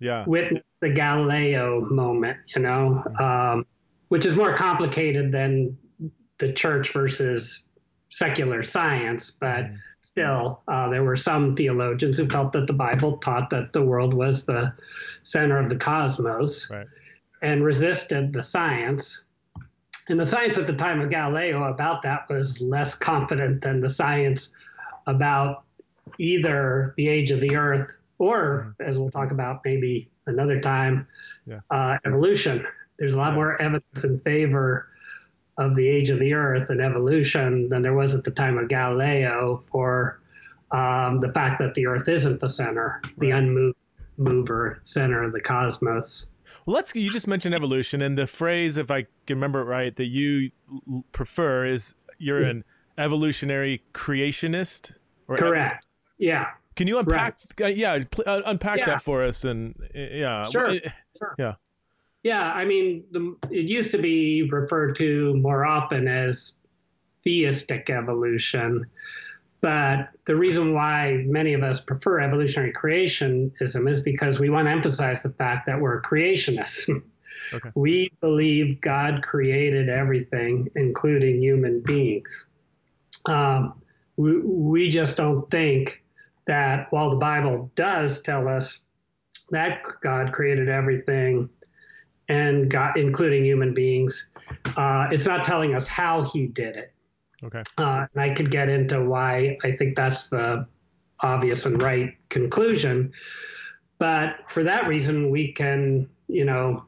Yeah. 0.00 0.24
Witness 0.26 0.62
the 0.80 0.90
Galileo 0.90 1.80
moment, 1.90 2.38
you 2.54 2.62
know, 2.62 3.02
hmm. 3.04 3.24
um, 3.24 3.66
which 4.08 4.24
is 4.24 4.36
more 4.36 4.54
complicated 4.54 5.32
than 5.32 5.76
the 6.38 6.52
church 6.52 6.92
versus 6.92 7.67
secular 8.10 8.62
science, 8.62 9.30
but 9.30 9.66
mm. 9.66 9.76
still, 10.00 10.62
uh, 10.68 10.88
there 10.88 11.04
were 11.04 11.16
some 11.16 11.54
theologians 11.54 12.18
who 12.18 12.26
felt 12.26 12.52
that 12.52 12.66
the 12.66 12.72
Bible 12.72 13.18
taught 13.18 13.50
that 13.50 13.72
the 13.72 13.82
world 13.82 14.14
was 14.14 14.44
the 14.44 14.72
center 15.22 15.58
of 15.58 15.68
the 15.68 15.76
cosmos 15.76 16.70
right. 16.70 16.86
and 17.42 17.64
resisted 17.64 18.32
the 18.32 18.42
science. 18.42 19.24
And 20.08 20.18
the 20.18 20.26
science 20.26 20.56
at 20.56 20.66
the 20.66 20.74
time 20.74 21.00
of 21.00 21.10
Galileo 21.10 21.64
about 21.64 22.02
that 22.02 22.28
was 22.30 22.60
less 22.60 22.94
confident 22.94 23.60
than 23.60 23.80
the 23.80 23.90
science 23.90 24.54
about 25.06 25.64
either 26.18 26.94
the 26.96 27.08
age 27.08 27.30
of 27.30 27.40
the 27.40 27.56
earth 27.56 27.96
or, 28.18 28.74
mm. 28.80 28.86
as 28.86 28.98
we'll 28.98 29.10
talk 29.10 29.30
about 29.30 29.60
maybe 29.64 30.10
another 30.26 30.60
time, 30.60 31.06
yeah. 31.46 31.60
uh, 31.70 31.98
evolution. 32.06 32.66
There's 32.98 33.14
a 33.14 33.18
lot 33.18 33.34
more 33.34 33.60
evidence 33.60 34.04
in 34.04 34.18
favor 34.20 34.87
of 35.58 35.74
the 35.74 35.86
age 35.86 36.08
of 36.08 36.18
the 36.20 36.32
Earth 36.32 36.70
and 36.70 36.80
evolution 36.80 37.68
than 37.68 37.82
there 37.82 37.94
was 37.94 38.14
at 38.14 38.24
the 38.24 38.30
time 38.30 38.56
of 38.56 38.68
Galileo 38.68 39.62
for 39.70 40.20
um, 40.70 41.20
the 41.20 41.32
fact 41.32 41.58
that 41.58 41.74
the 41.74 41.86
Earth 41.86 42.08
isn't 42.08 42.40
the 42.40 42.48
center, 42.48 43.00
right. 43.04 43.18
the 43.18 43.30
unmoved 43.30 43.76
mover 44.16 44.80
center 44.84 45.22
of 45.22 45.32
the 45.32 45.40
cosmos. 45.40 46.26
Well, 46.64 46.74
let's. 46.74 46.94
You 46.94 47.10
just 47.10 47.28
mentioned 47.28 47.54
evolution, 47.54 48.02
and 48.02 48.16
the 48.16 48.26
phrase, 48.26 48.76
if 48.76 48.90
I 48.90 49.02
can 49.26 49.36
remember 49.36 49.60
it 49.60 49.64
right, 49.64 49.94
that 49.96 50.06
you 50.06 50.50
prefer 51.12 51.66
is 51.66 51.94
you're 52.18 52.40
an 52.40 52.64
evolutionary 52.98 53.82
creationist. 53.94 54.92
Correct. 55.28 55.84
Ev- 55.84 55.88
yeah. 56.18 56.46
Can 56.76 56.86
you 56.86 56.98
unpack? 56.98 57.38
Right. 57.58 57.66
Uh, 57.66 57.74
yeah, 57.74 58.04
pl- 58.10 58.24
uh, 58.26 58.42
unpack 58.46 58.78
yeah. 58.78 58.86
that 58.86 59.02
for 59.02 59.24
us, 59.24 59.44
and 59.44 59.74
uh, 59.94 59.98
yeah. 59.98 60.44
Sure. 60.44 60.72
sure. 61.18 61.34
Yeah. 61.38 61.54
Yeah, 62.22 62.52
I 62.52 62.64
mean, 62.64 63.04
the, 63.12 63.36
it 63.50 63.66
used 63.66 63.90
to 63.92 63.98
be 63.98 64.42
referred 64.50 64.96
to 64.96 65.34
more 65.36 65.64
often 65.64 66.08
as 66.08 66.58
theistic 67.24 67.90
evolution. 67.90 68.86
But 69.60 70.10
the 70.24 70.36
reason 70.36 70.72
why 70.72 71.24
many 71.26 71.52
of 71.52 71.62
us 71.62 71.80
prefer 71.80 72.20
evolutionary 72.20 72.72
creationism 72.72 73.90
is 73.90 74.00
because 74.00 74.38
we 74.38 74.50
want 74.50 74.66
to 74.66 74.72
emphasize 74.72 75.22
the 75.22 75.30
fact 75.30 75.66
that 75.66 75.80
we're 75.80 76.02
creationists. 76.02 76.90
Okay. 77.52 77.70
We 77.74 78.10
believe 78.20 78.80
God 78.80 79.22
created 79.22 79.88
everything, 79.88 80.68
including 80.74 81.40
human 81.40 81.80
beings. 81.80 82.46
Um, 83.26 83.80
we, 84.16 84.40
we 84.40 84.88
just 84.88 85.16
don't 85.16 85.48
think 85.50 86.02
that 86.46 86.90
while 86.90 87.10
the 87.10 87.16
Bible 87.16 87.70
does 87.74 88.20
tell 88.22 88.48
us 88.48 88.80
that 89.50 89.82
God 90.02 90.32
created 90.32 90.68
everything, 90.68 91.48
and 92.28 92.70
God, 92.70 92.96
including 92.96 93.44
human 93.44 93.74
beings. 93.74 94.32
Uh, 94.76 95.08
it's 95.10 95.26
not 95.26 95.44
telling 95.44 95.74
us 95.74 95.86
how 95.86 96.24
he 96.24 96.46
did 96.46 96.76
it. 96.76 96.92
Okay. 97.42 97.62
Uh, 97.78 98.06
and 98.12 98.22
I 98.22 98.34
could 98.34 98.50
get 98.50 98.68
into 98.68 99.04
why 99.04 99.56
I 99.62 99.72
think 99.72 99.96
that's 99.96 100.28
the 100.28 100.66
obvious 101.20 101.66
and 101.66 101.80
right 101.80 102.14
conclusion. 102.28 103.12
But 103.98 104.36
for 104.48 104.64
that 104.64 104.86
reason, 104.86 105.30
we 105.30 105.52
can, 105.52 106.08
you 106.28 106.44
know, 106.44 106.84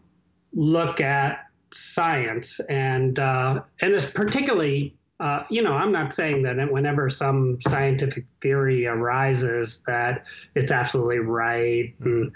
look 0.53 1.01
at 1.01 1.47
science 1.73 2.61
and 2.69 3.19
uh, 3.19 3.63
and 3.81 3.93
it's 3.93 4.05
particularly, 4.05 4.97
uh, 5.21 5.45
you 5.51 5.63
know, 5.63 5.73
I'm 5.73 5.93
not 5.93 6.13
saying 6.13 6.43
that 6.43 6.57
whenever 6.71 7.09
some 7.09 7.61
scientific 7.61 8.27
theory 8.41 8.87
arises 8.87 9.83
that 9.87 10.27
it's 10.55 10.73
absolutely 10.73 11.19
right 11.19 11.95
and 12.01 12.33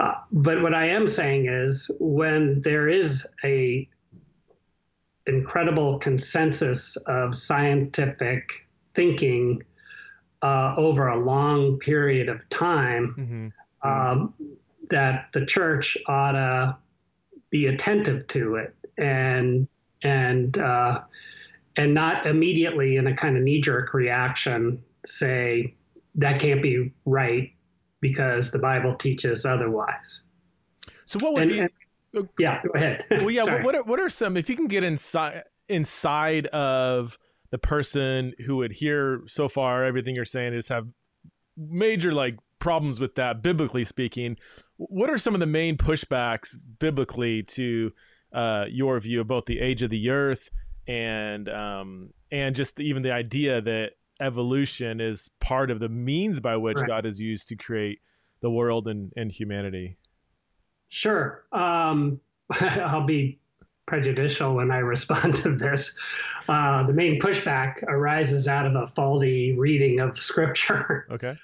uh, 0.00 0.14
but 0.30 0.62
what 0.62 0.74
I 0.74 0.86
am 0.86 1.06
saying 1.06 1.46
is 1.48 1.90
when 2.00 2.60
there 2.62 2.88
is 2.88 3.26
a 3.44 3.88
incredible 5.26 5.98
consensus 5.98 6.96
of 7.06 7.34
scientific 7.34 8.68
thinking 8.94 9.62
uh, 10.42 10.74
over 10.76 11.08
a 11.08 11.18
long 11.22 11.78
period 11.78 12.28
of 12.28 12.48
time, 12.48 13.52
mm-hmm. 13.84 13.88
um, 13.88 14.34
that 14.90 15.28
the 15.32 15.46
church 15.46 15.96
ought 16.06 16.32
to 16.32 16.76
be 17.50 17.66
attentive 17.66 18.26
to 18.28 18.56
it 18.56 18.74
and 18.98 19.68
and 20.02 20.58
uh, 20.58 21.02
and 21.76 21.94
not 21.94 22.26
immediately 22.26 22.96
in 22.96 23.06
a 23.06 23.14
kind 23.14 23.36
of 23.36 23.42
knee 23.42 23.60
jerk 23.60 23.94
reaction 23.94 24.82
say 25.06 25.74
that 26.14 26.40
can't 26.40 26.62
be 26.62 26.92
right 27.04 27.52
because 28.02 28.50
the 28.50 28.58
Bible 28.58 28.94
teaches 28.96 29.46
otherwise. 29.46 30.24
So 31.06 31.18
what 31.22 31.32
would 31.32 31.42
and, 31.44 31.50
be? 31.50 31.58
And, 31.60 32.28
yeah, 32.38 32.60
go 32.62 32.70
ahead. 32.74 33.06
well, 33.10 33.30
yeah. 33.30 33.62
what 33.62 33.74
are, 33.74 33.82
what 33.84 33.98
are 33.98 34.10
some? 34.10 34.36
If 34.36 34.50
you 34.50 34.56
can 34.56 34.66
get 34.66 34.84
inside 34.84 35.44
inside 35.68 36.48
of 36.48 37.16
the 37.50 37.56
person 37.56 38.34
who 38.44 38.56
would 38.56 38.72
hear 38.72 39.22
so 39.26 39.48
far 39.48 39.84
everything 39.84 40.14
you're 40.14 40.24
saying 40.24 40.52
is 40.52 40.68
have 40.68 40.86
major 41.56 42.12
like 42.12 42.36
problems 42.58 42.98
with 42.98 43.14
that 43.14 43.42
biblically 43.42 43.84
speaking 43.84 44.36
what 44.76 45.08
are 45.08 45.16
some 45.16 45.34
of 45.34 45.40
the 45.40 45.46
main 45.46 45.76
pushbacks 45.76 46.56
biblically 46.78 47.42
to 47.42 47.92
uh, 48.34 48.64
your 48.68 48.98
view 48.98 49.20
of 49.20 49.28
both 49.28 49.46
the 49.46 49.60
age 49.60 49.82
of 49.82 49.90
the 49.90 50.10
earth 50.10 50.50
and 50.88 51.48
um, 51.48 52.10
and 52.30 52.54
just 52.54 52.76
the, 52.76 52.82
even 52.82 53.02
the 53.02 53.12
idea 53.12 53.60
that 53.60 53.92
evolution 54.20 55.00
is 55.00 55.30
part 55.40 55.70
of 55.70 55.80
the 55.80 55.88
means 55.88 56.40
by 56.40 56.56
which 56.56 56.78
right. 56.78 56.86
God 56.86 57.04
has 57.04 57.20
used 57.20 57.48
to 57.48 57.56
create 57.56 58.00
the 58.40 58.50
world 58.50 58.88
and, 58.88 59.12
and 59.16 59.30
humanity. 59.30 59.96
Sure. 60.88 61.44
Um, 61.52 62.20
I'll 62.60 63.04
be 63.04 63.38
prejudicial 63.86 64.54
when 64.54 64.70
I 64.70 64.78
respond 64.94 65.34
to 65.36 65.54
this. 65.54 65.98
Uh, 66.48 66.84
the 66.84 66.92
main 66.92 67.20
pushback 67.20 67.82
arises 67.84 68.48
out 68.48 68.66
of 68.66 68.74
a 68.74 68.86
faulty 68.86 69.52
reading 69.56 70.00
of 70.00 70.18
Scripture. 70.18 71.06
Okay. 71.12 71.36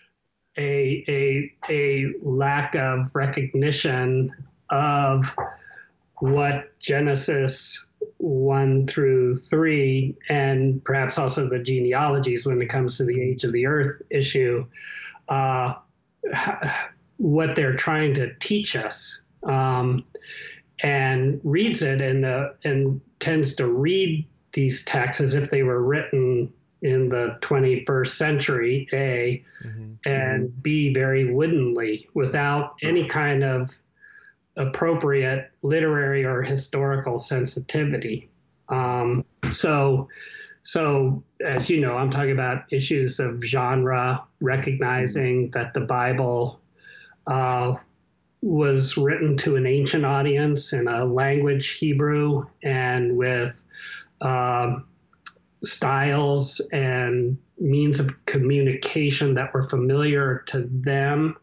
A, 0.56 1.04
a, 1.06 1.52
a 1.70 2.12
lack 2.20 2.74
of 2.74 3.14
recognition 3.14 4.34
of 4.70 5.32
what 6.16 6.76
Genesis 6.80 7.87
1 8.18 8.86
through 8.86 9.34
3, 9.34 10.16
and 10.28 10.84
perhaps 10.84 11.18
also 11.18 11.48
the 11.48 11.58
genealogies 11.58 12.44
when 12.44 12.60
it 12.60 12.66
comes 12.66 12.96
to 12.98 13.04
the 13.04 13.20
age 13.20 13.44
of 13.44 13.52
the 13.52 13.66
earth 13.66 14.02
issue, 14.10 14.66
uh, 15.28 15.74
what 17.16 17.54
they're 17.54 17.76
trying 17.76 18.14
to 18.14 18.34
teach 18.34 18.76
us. 18.76 19.22
Um, 19.44 20.04
and 20.82 21.40
reads 21.42 21.82
it 21.82 22.00
and, 22.00 22.24
uh, 22.24 22.50
and 22.64 23.00
tends 23.18 23.56
to 23.56 23.66
read 23.66 24.24
these 24.52 24.84
texts 24.84 25.20
as 25.20 25.34
if 25.34 25.50
they 25.50 25.62
were 25.62 25.82
written 25.82 26.52
in 26.82 27.08
the 27.08 27.36
21st 27.40 28.08
century, 28.08 28.88
A, 28.92 29.42
mm-hmm. 29.66 29.94
and 30.08 30.62
B, 30.62 30.92
very 30.92 31.32
woodenly, 31.32 32.08
without 32.14 32.76
any 32.82 33.06
kind 33.06 33.42
of 33.42 33.76
appropriate 34.58 35.50
literary 35.62 36.24
or 36.24 36.42
historical 36.42 37.18
sensitivity. 37.18 38.28
Um, 38.68 39.24
so, 39.50 40.08
so 40.64 41.22
as 41.44 41.70
you 41.70 41.80
know, 41.80 41.96
I'm 41.96 42.10
talking 42.10 42.32
about 42.32 42.64
issues 42.70 43.20
of 43.20 43.42
genre, 43.42 44.24
recognizing 44.42 45.50
that 45.52 45.72
the 45.72 45.80
Bible 45.80 46.60
uh, 47.26 47.76
was 48.42 48.96
written 48.96 49.36
to 49.38 49.56
an 49.56 49.66
ancient 49.66 50.04
audience 50.04 50.72
in 50.72 50.88
a 50.88 51.04
language 51.04 51.70
Hebrew 51.70 52.44
and 52.62 53.16
with 53.16 53.64
uh, 54.20 54.76
styles 55.64 56.60
and 56.72 57.38
means 57.58 58.00
of 58.00 58.24
communication 58.26 59.34
that 59.34 59.52
were 59.54 59.64
familiar 59.64 60.44
to 60.46 60.68
them. 60.70 61.36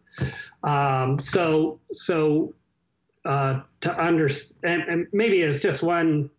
Um, 0.63 1.19
so, 1.19 1.79
so 1.93 2.53
uh, 3.25 3.61
to 3.81 3.97
understand, 3.97 4.83
and 4.87 5.07
maybe 5.11 5.41
as 5.43 5.61
just 5.61 5.81
one 5.81 6.29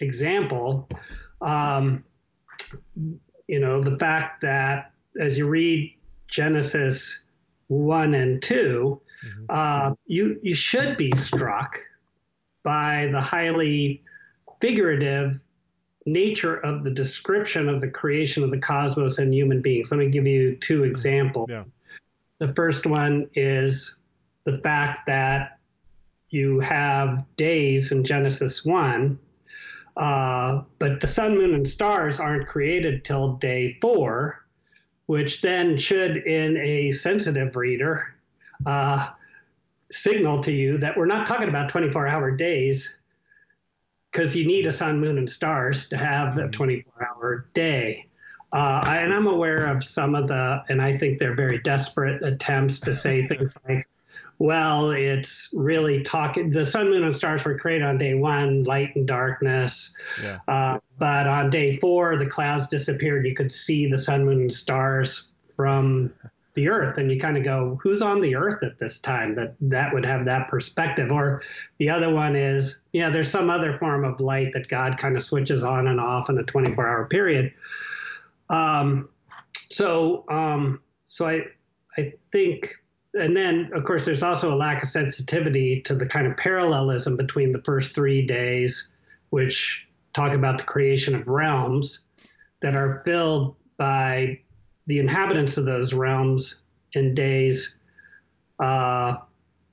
example, 0.00 0.88
um, 1.40 2.04
you 3.46 3.60
know, 3.60 3.82
the 3.82 3.98
fact 3.98 4.40
that 4.40 4.92
as 5.20 5.36
you 5.36 5.46
read 5.46 5.94
Genesis 6.28 7.24
1 7.68 8.14
and 8.14 8.40
2, 8.42 9.00
mm-hmm. 9.26 9.44
uh, 9.50 9.94
you, 10.06 10.40
you 10.42 10.54
should 10.54 10.96
be 10.96 11.12
struck 11.16 11.78
by 12.62 13.08
the 13.12 13.20
highly 13.20 14.02
figurative 14.60 15.38
nature 16.06 16.56
of 16.56 16.82
the 16.82 16.90
description 16.90 17.68
of 17.68 17.80
the 17.80 17.88
creation 17.88 18.42
of 18.42 18.50
the 18.50 18.58
cosmos 18.58 19.18
and 19.18 19.34
human 19.34 19.60
beings. 19.60 19.90
Let 19.90 19.98
me 19.98 20.08
give 20.08 20.26
you 20.26 20.56
two 20.56 20.84
examples. 20.84 21.48
Yeah. 21.50 21.64
The 22.38 22.52
first 22.54 22.86
one 22.86 23.28
is 23.34 23.98
the 24.44 24.56
fact 24.56 25.06
that 25.06 25.58
you 26.32 26.60
have 26.60 27.24
days 27.36 27.92
in 27.92 28.04
Genesis 28.04 28.64
1, 28.64 29.18
uh, 29.96 30.62
but 30.78 31.00
the 31.00 31.06
sun, 31.06 31.36
moon, 31.36 31.54
and 31.54 31.68
stars 31.68 32.18
aren't 32.18 32.48
created 32.48 33.04
till 33.04 33.34
day 33.34 33.76
four, 33.80 34.44
which 35.06 35.42
then 35.42 35.76
should, 35.76 36.16
in 36.16 36.56
a 36.56 36.90
sensitive 36.92 37.54
reader, 37.56 38.14
uh, 38.64 39.10
signal 39.90 40.42
to 40.42 40.52
you 40.52 40.78
that 40.78 40.96
we're 40.96 41.04
not 41.06 41.26
talking 41.26 41.48
about 41.48 41.68
24 41.68 42.06
hour 42.06 42.30
days. 42.30 42.98
because 44.10 44.36
you 44.36 44.46
need 44.46 44.66
a 44.66 44.72
sun, 44.72 45.00
moon, 45.00 45.16
and 45.16 45.28
stars 45.28 45.88
to 45.88 45.96
have 45.96 46.34
the 46.36 46.46
24 46.48 47.08
hour 47.08 47.46
day. 47.54 48.06
Uh, 48.52 48.84
and 48.86 49.12
I'm 49.12 49.26
aware 49.26 49.66
of 49.66 49.82
some 49.82 50.14
of 50.14 50.28
the, 50.28 50.62
and 50.68 50.82
I 50.82 50.96
think 50.96 51.18
they're 51.18 51.34
very 51.34 51.58
desperate 51.58 52.22
attempts 52.22 52.78
to 52.80 52.94
say 52.94 53.24
things 53.24 53.56
like, 53.66 53.88
well, 54.38 54.90
it's 54.90 55.48
really 55.52 56.02
talking. 56.02 56.50
The 56.50 56.64
sun, 56.64 56.90
moon, 56.90 57.04
and 57.04 57.14
stars 57.14 57.44
were 57.44 57.58
created 57.58 57.84
on 57.84 57.96
day 57.96 58.14
one, 58.14 58.64
light 58.64 58.94
and 58.96 59.06
darkness. 59.06 59.96
Yeah. 60.22 60.38
Uh, 60.48 60.78
but 60.98 61.26
on 61.26 61.50
day 61.50 61.76
four, 61.76 62.16
the 62.16 62.26
clouds 62.26 62.66
disappeared. 62.68 63.26
You 63.26 63.34
could 63.34 63.52
see 63.52 63.88
the 63.88 63.98
sun, 63.98 64.24
moon, 64.24 64.40
and 64.40 64.52
stars 64.52 65.34
from 65.54 66.12
the 66.54 66.68
earth 66.68 66.98
and 66.98 67.10
you 67.10 67.18
kind 67.18 67.36
of 67.36 67.44
go 67.44 67.78
who's 67.82 68.02
on 68.02 68.20
the 68.20 68.34
earth 68.34 68.62
at 68.62 68.78
this 68.78 68.98
time 68.98 69.34
that 69.34 69.54
that 69.60 69.92
would 69.94 70.04
have 70.04 70.26
that 70.26 70.48
perspective 70.48 71.10
or 71.10 71.42
the 71.78 71.88
other 71.88 72.12
one 72.12 72.36
is 72.36 72.82
yeah 72.92 73.08
there's 73.08 73.30
some 73.30 73.48
other 73.48 73.78
form 73.78 74.04
of 74.04 74.20
light 74.20 74.52
that 74.52 74.68
god 74.68 74.98
kind 74.98 75.16
of 75.16 75.22
switches 75.22 75.64
on 75.64 75.88
and 75.88 75.98
off 75.98 76.28
in 76.28 76.38
a 76.38 76.42
24 76.42 76.86
hour 76.86 77.06
period 77.06 77.52
um, 78.50 79.08
so 79.54 80.24
um, 80.28 80.82
so 81.06 81.26
i 81.26 81.42
i 81.96 82.12
think 82.30 82.74
and 83.14 83.36
then 83.36 83.70
of 83.74 83.84
course 83.84 84.04
there's 84.04 84.22
also 84.22 84.52
a 84.52 84.56
lack 84.56 84.82
of 84.82 84.88
sensitivity 84.88 85.80
to 85.82 85.94
the 85.94 86.06
kind 86.06 86.26
of 86.26 86.36
parallelism 86.36 87.16
between 87.16 87.52
the 87.52 87.62
first 87.62 87.94
three 87.94 88.24
days 88.24 88.94
which 89.30 89.86
talk 90.12 90.32
about 90.32 90.58
the 90.58 90.64
creation 90.64 91.14
of 91.14 91.26
realms 91.26 92.06
that 92.60 92.74
are 92.74 93.02
filled 93.04 93.56
by 93.76 94.38
the 94.86 94.98
inhabitants 94.98 95.56
of 95.56 95.64
those 95.64 95.92
realms 95.92 96.62
in 96.92 97.14
days, 97.14 97.78
uh, 98.58 99.16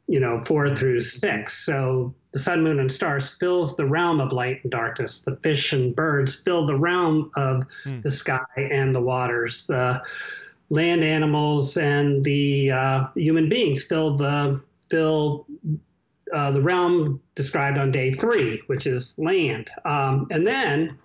you 0.08 0.19
know, 0.19 0.41
four 0.43 0.74
through 0.74 1.01
six. 1.01 1.65
So 1.65 2.13
the 2.31 2.39
sun, 2.39 2.63
moon, 2.63 2.79
and 2.79 2.91
stars 2.91 3.29
fills 3.29 3.75
the 3.75 3.86
realm 3.86 4.19
of 4.19 4.31
light 4.31 4.62
and 4.63 4.72
darkness. 4.72 5.19
The 5.19 5.36
fish 5.38 5.74
and 5.74 5.96
birds 5.96 6.36
fill 6.36 6.65
the 6.65 6.77
realm 6.77 7.31
of 7.36 7.63
hmm. 7.84 8.01
the 8.01 8.12
sky 8.12 8.46
and 8.55 8.93
the 8.93 9.01
waters. 9.01 9.67
The 9.67 10.01
land 10.69 11.03
animals 11.03 11.77
and 11.77 12.23
the 12.23 12.71
uh, 12.71 13.07
human 13.15 13.49
beings 13.49 13.83
fill 13.83 14.15
the 14.15 14.61
fill 14.89 15.47
uh, 16.33 16.51
the 16.51 16.61
realm 16.61 17.21
described 17.35 17.77
on 17.77 17.91
day 17.91 18.13
three, 18.13 18.61
which 18.67 18.85
is 18.85 19.17
land. 19.17 19.69
Um, 19.83 20.27
and 20.29 20.45
then, 20.45 20.97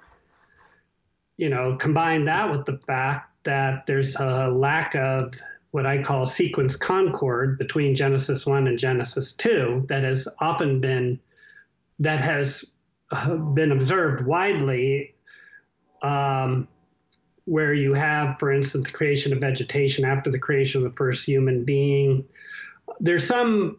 you 1.36 1.48
know, 1.48 1.76
combine 1.76 2.26
that 2.26 2.50
with 2.50 2.66
the 2.66 2.76
fact 2.78 3.30
that 3.44 3.86
there's 3.86 4.16
a 4.16 4.48
lack 4.48 4.94
of 4.94 5.34
what 5.70 5.86
I 5.86 6.02
call 6.02 6.26
sequence 6.26 6.76
concord 6.76 7.58
between 7.58 7.94
Genesis 7.94 8.46
1 8.46 8.68
and 8.68 8.78
Genesis 8.78 9.32
2 9.32 9.86
that 9.88 10.04
has 10.04 10.28
often 10.38 10.80
been 10.80 11.18
that 12.00 12.20
has 12.20 12.72
uh, 13.10 13.34
been 13.34 13.72
observed 13.72 14.24
widely 14.26 15.14
um, 16.02 16.68
where 17.46 17.74
you 17.74 17.92
have 17.94 18.38
for 18.38 18.52
instance 18.52 18.86
the 18.86 18.92
creation 18.92 19.32
of 19.32 19.40
vegetation 19.40 20.04
after 20.04 20.30
the 20.30 20.38
creation 20.38 20.84
of 20.84 20.90
the 20.90 20.96
first 20.96 21.26
human 21.26 21.64
being 21.64 22.24
there's 23.00 23.26
some 23.26 23.78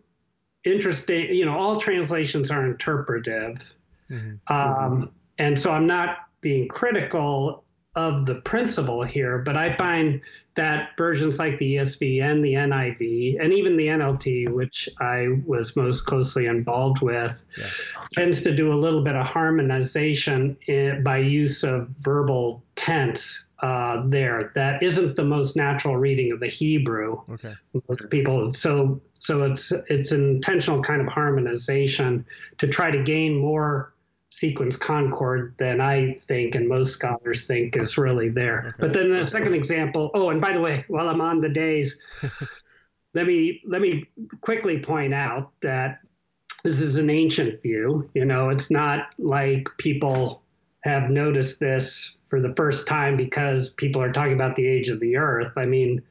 interesting 0.64 1.34
you 1.34 1.46
know 1.46 1.58
all 1.58 1.80
translations 1.80 2.52
are 2.52 2.66
interpretive 2.66 3.76
mm-hmm. 4.10 4.54
um, 4.54 5.12
and 5.38 5.58
so 5.58 5.72
i'm 5.72 5.88
not 5.88 6.18
being 6.42 6.68
critical 6.68 7.66
of 7.96 8.26
the 8.26 8.36
principle 8.36 9.04
here, 9.04 9.40
but 9.40 9.56
I 9.56 9.74
find 9.76 10.22
that 10.56 10.90
versions 10.98 11.40
like 11.40 11.58
the 11.58 11.78
ESV 11.78 12.22
and 12.22 12.44
the 12.44 12.54
NIV 12.54 13.42
and 13.42 13.54
even 13.54 13.78
the 13.78 13.88
NLT, 13.88 14.50
which 14.50 14.90
I 15.00 15.40
was 15.46 15.76
most 15.76 16.02
closely 16.02 16.46
involved 16.46 17.02
with, 17.02 17.44
yeah. 17.58 17.68
tends 18.14 18.42
to 18.44 18.54
do 18.54 18.74
a 18.74 18.76
little 18.76 19.02
bit 19.02 19.16
of 19.16 19.26
harmonization 19.26 20.58
in, 20.68 21.04
by 21.04 21.20
use 21.20 21.64
of 21.64 21.88
verbal 22.00 22.64
tense 22.76 23.45
uh, 23.60 24.04
there. 24.08 24.52
That 24.56 24.84
isn't 24.84 25.16
the 25.16 25.24
most 25.24 25.56
natural 25.56 25.96
reading 25.98 26.32
of 26.32 26.40
the 26.40 26.48
Hebrew. 26.48 27.22
Okay. 27.30 27.54
Most 27.88 28.10
people, 28.10 28.52
so 28.52 29.02
so 29.18 29.44
it's 29.44 29.72
it's 29.90 30.12
an 30.12 30.30
intentional 30.30 30.82
kind 30.82 31.02
of 31.02 31.08
harmonization 31.08 32.26
to 32.58 32.68
try 32.68 32.92
to 32.92 33.04
gain 33.04 33.38
more 33.38 33.94
sequence 34.30 34.76
concord 34.76 35.56
than 35.58 35.80
I 35.80 36.18
think 36.22 36.56
and 36.56 36.68
most 36.68 36.92
scholars 36.92 37.48
think 37.48 37.78
is 37.78 37.98
really 37.98 38.28
there. 38.28 38.66
Okay. 38.68 38.78
But 38.80 38.94
then 38.94 39.10
the 39.10 39.24
second 39.24 39.54
example, 39.54 40.12
oh, 40.14 40.30
and 40.30 40.42
by 40.42 40.52
the 40.52 40.60
way, 40.60 40.84
while 40.90 41.08
I'm 41.08 41.22
on 41.22 41.40
the 41.40 41.48
days, 41.48 42.02
let 43.14 43.26
me 43.26 43.62
let 43.66 43.82
me 43.82 44.06
quickly 44.42 44.80
point 44.80 45.14
out 45.14 45.54
that 45.62 46.00
this 46.64 46.80
is 46.80 46.98
an 46.98 47.10
ancient 47.10 47.62
view. 47.62 48.10
You 48.14 48.26
know, 48.26 48.50
it's 48.50 48.70
not 48.70 49.14
like 49.18 49.70
people 49.78 50.42
have 50.86 51.10
noticed 51.10 51.60
this 51.60 52.20
for 52.28 52.40
the 52.40 52.54
first 52.54 52.88
time 52.88 53.18
because 53.18 53.72
people 53.72 54.02
are 54.02 54.12
talking 54.12 54.34
about 54.34 54.56
the 54.56 54.68
age 54.68 54.90
of 54.90 55.00
the 55.00 55.18
earth. 55.18 55.52
I 55.58 55.66
mean, 55.66 56.04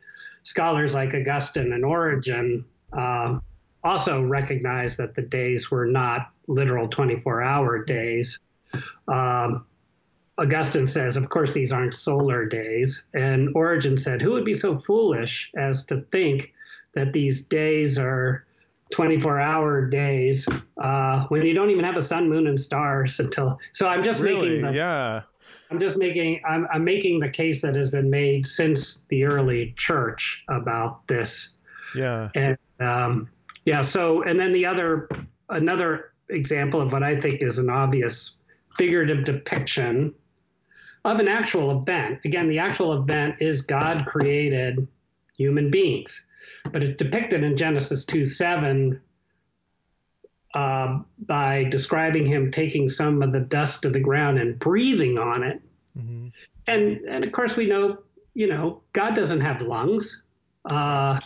scholars 0.42 0.94
like 0.94 1.14
Augustine 1.14 1.72
and 1.72 1.84
Origen 1.84 2.64
uh, 2.92 3.38
also 3.84 4.22
recognized 4.22 4.98
that 4.98 5.14
the 5.14 5.22
days 5.22 5.70
were 5.70 5.86
not 5.86 6.30
literal 6.48 6.88
24 6.88 7.42
hour 7.42 7.84
days. 7.84 8.40
Um, 9.06 9.64
Augustine 10.36 10.88
says, 10.88 11.16
of 11.16 11.28
course, 11.28 11.52
these 11.52 11.72
aren't 11.72 11.94
solar 11.94 12.44
days. 12.44 13.04
And 13.14 13.50
Origen 13.54 13.96
said, 13.96 14.20
who 14.20 14.32
would 14.32 14.44
be 14.44 14.54
so 14.54 14.74
foolish 14.74 15.52
as 15.56 15.84
to 15.86 16.00
think 16.10 16.52
that 16.94 17.12
these 17.12 17.46
days 17.46 17.96
are 17.96 18.44
24 18.94 19.40
hour 19.40 19.86
days 19.86 20.46
uh, 20.80 21.24
when 21.24 21.44
you 21.44 21.52
don't 21.52 21.70
even 21.70 21.84
have 21.84 21.96
a 21.96 22.02
sun, 22.02 22.28
moon, 22.28 22.46
and 22.46 22.60
stars 22.60 23.18
until. 23.20 23.58
So 23.72 23.88
I'm 23.88 24.02
just 24.02 24.22
really? 24.22 24.48
making 24.48 24.62
the. 24.62 24.72
Yeah. 24.72 25.22
I'm 25.70 25.80
just 25.80 25.98
making 25.98 26.40
I'm, 26.46 26.68
I'm 26.72 26.84
making 26.84 27.18
the 27.18 27.28
case 27.28 27.60
that 27.62 27.74
has 27.74 27.90
been 27.90 28.08
made 28.08 28.46
since 28.46 29.04
the 29.08 29.24
early 29.24 29.74
church 29.76 30.44
about 30.48 31.06
this. 31.08 31.56
Yeah. 31.96 32.28
And 32.36 32.56
um, 32.78 33.28
yeah. 33.64 33.80
So 33.80 34.22
and 34.22 34.38
then 34.38 34.52
the 34.52 34.66
other 34.66 35.08
another 35.48 36.12
example 36.28 36.80
of 36.80 36.92
what 36.92 37.02
I 37.02 37.18
think 37.18 37.42
is 37.42 37.58
an 37.58 37.70
obvious 37.70 38.40
figurative 38.76 39.24
depiction 39.24 40.14
of 41.04 41.18
an 41.18 41.28
actual 41.28 41.80
event. 41.80 42.20
Again, 42.24 42.48
the 42.48 42.60
actual 42.60 42.92
event 42.92 43.36
is 43.40 43.62
God 43.62 44.06
created 44.06 44.86
human 45.36 45.70
beings, 45.70 46.24
but 46.72 46.82
it's 46.82 47.02
depicted 47.02 47.44
in 47.44 47.56
Genesis 47.56 48.04
2 48.04 48.24
7 48.24 49.00
uh, 50.54 51.00
by 51.26 51.64
describing 51.64 52.24
him 52.24 52.50
taking 52.50 52.88
some 52.88 53.22
of 53.22 53.32
the 53.32 53.40
dust 53.40 53.84
of 53.84 53.92
the 53.92 54.00
ground 54.00 54.38
and 54.38 54.58
breathing 54.58 55.18
on 55.18 55.42
it. 55.42 55.60
Mm-hmm. 55.98 56.28
And, 56.66 57.00
and 57.08 57.24
of 57.24 57.32
course, 57.32 57.56
we 57.56 57.66
know, 57.66 57.98
you 58.34 58.46
know, 58.46 58.80
God 58.92 59.14
doesn't 59.14 59.40
have 59.40 59.60
lungs. 59.60 60.24
Uh, 60.64 61.18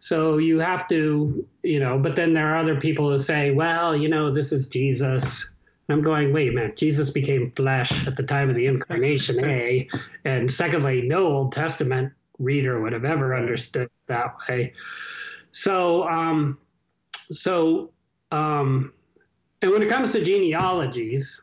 so 0.00 0.38
you 0.38 0.58
have 0.58 0.88
to, 0.88 1.46
you 1.62 1.78
know, 1.78 1.98
but 1.98 2.16
then 2.16 2.32
there 2.32 2.48
are 2.48 2.58
other 2.58 2.80
people 2.80 3.10
who 3.10 3.18
say, 3.18 3.50
well, 3.50 3.96
you 3.96 4.08
know, 4.08 4.32
this 4.32 4.50
is 4.50 4.68
Jesus. 4.68 5.50
I'm 5.88 6.02
going, 6.02 6.32
wait 6.32 6.48
a 6.48 6.52
minute, 6.52 6.76
Jesus 6.76 7.10
became 7.10 7.50
flesh 7.50 8.06
at 8.06 8.16
the 8.16 8.22
time 8.22 8.48
of 8.48 8.56
the 8.56 8.66
incarnation, 8.66 9.44
A. 9.44 9.88
And 10.24 10.50
secondly, 10.50 11.02
no 11.02 11.26
Old 11.26 11.52
Testament 11.52 12.12
reader 12.40 12.80
would 12.80 12.92
have 12.92 13.04
ever 13.04 13.36
understood 13.36 13.88
that 14.08 14.34
way. 14.48 14.72
So, 15.52 16.08
um, 16.08 16.58
so, 17.30 17.92
um, 18.32 18.92
and 19.62 19.70
when 19.70 19.82
it 19.82 19.88
comes 19.88 20.12
to 20.12 20.22
genealogies, 20.22 21.42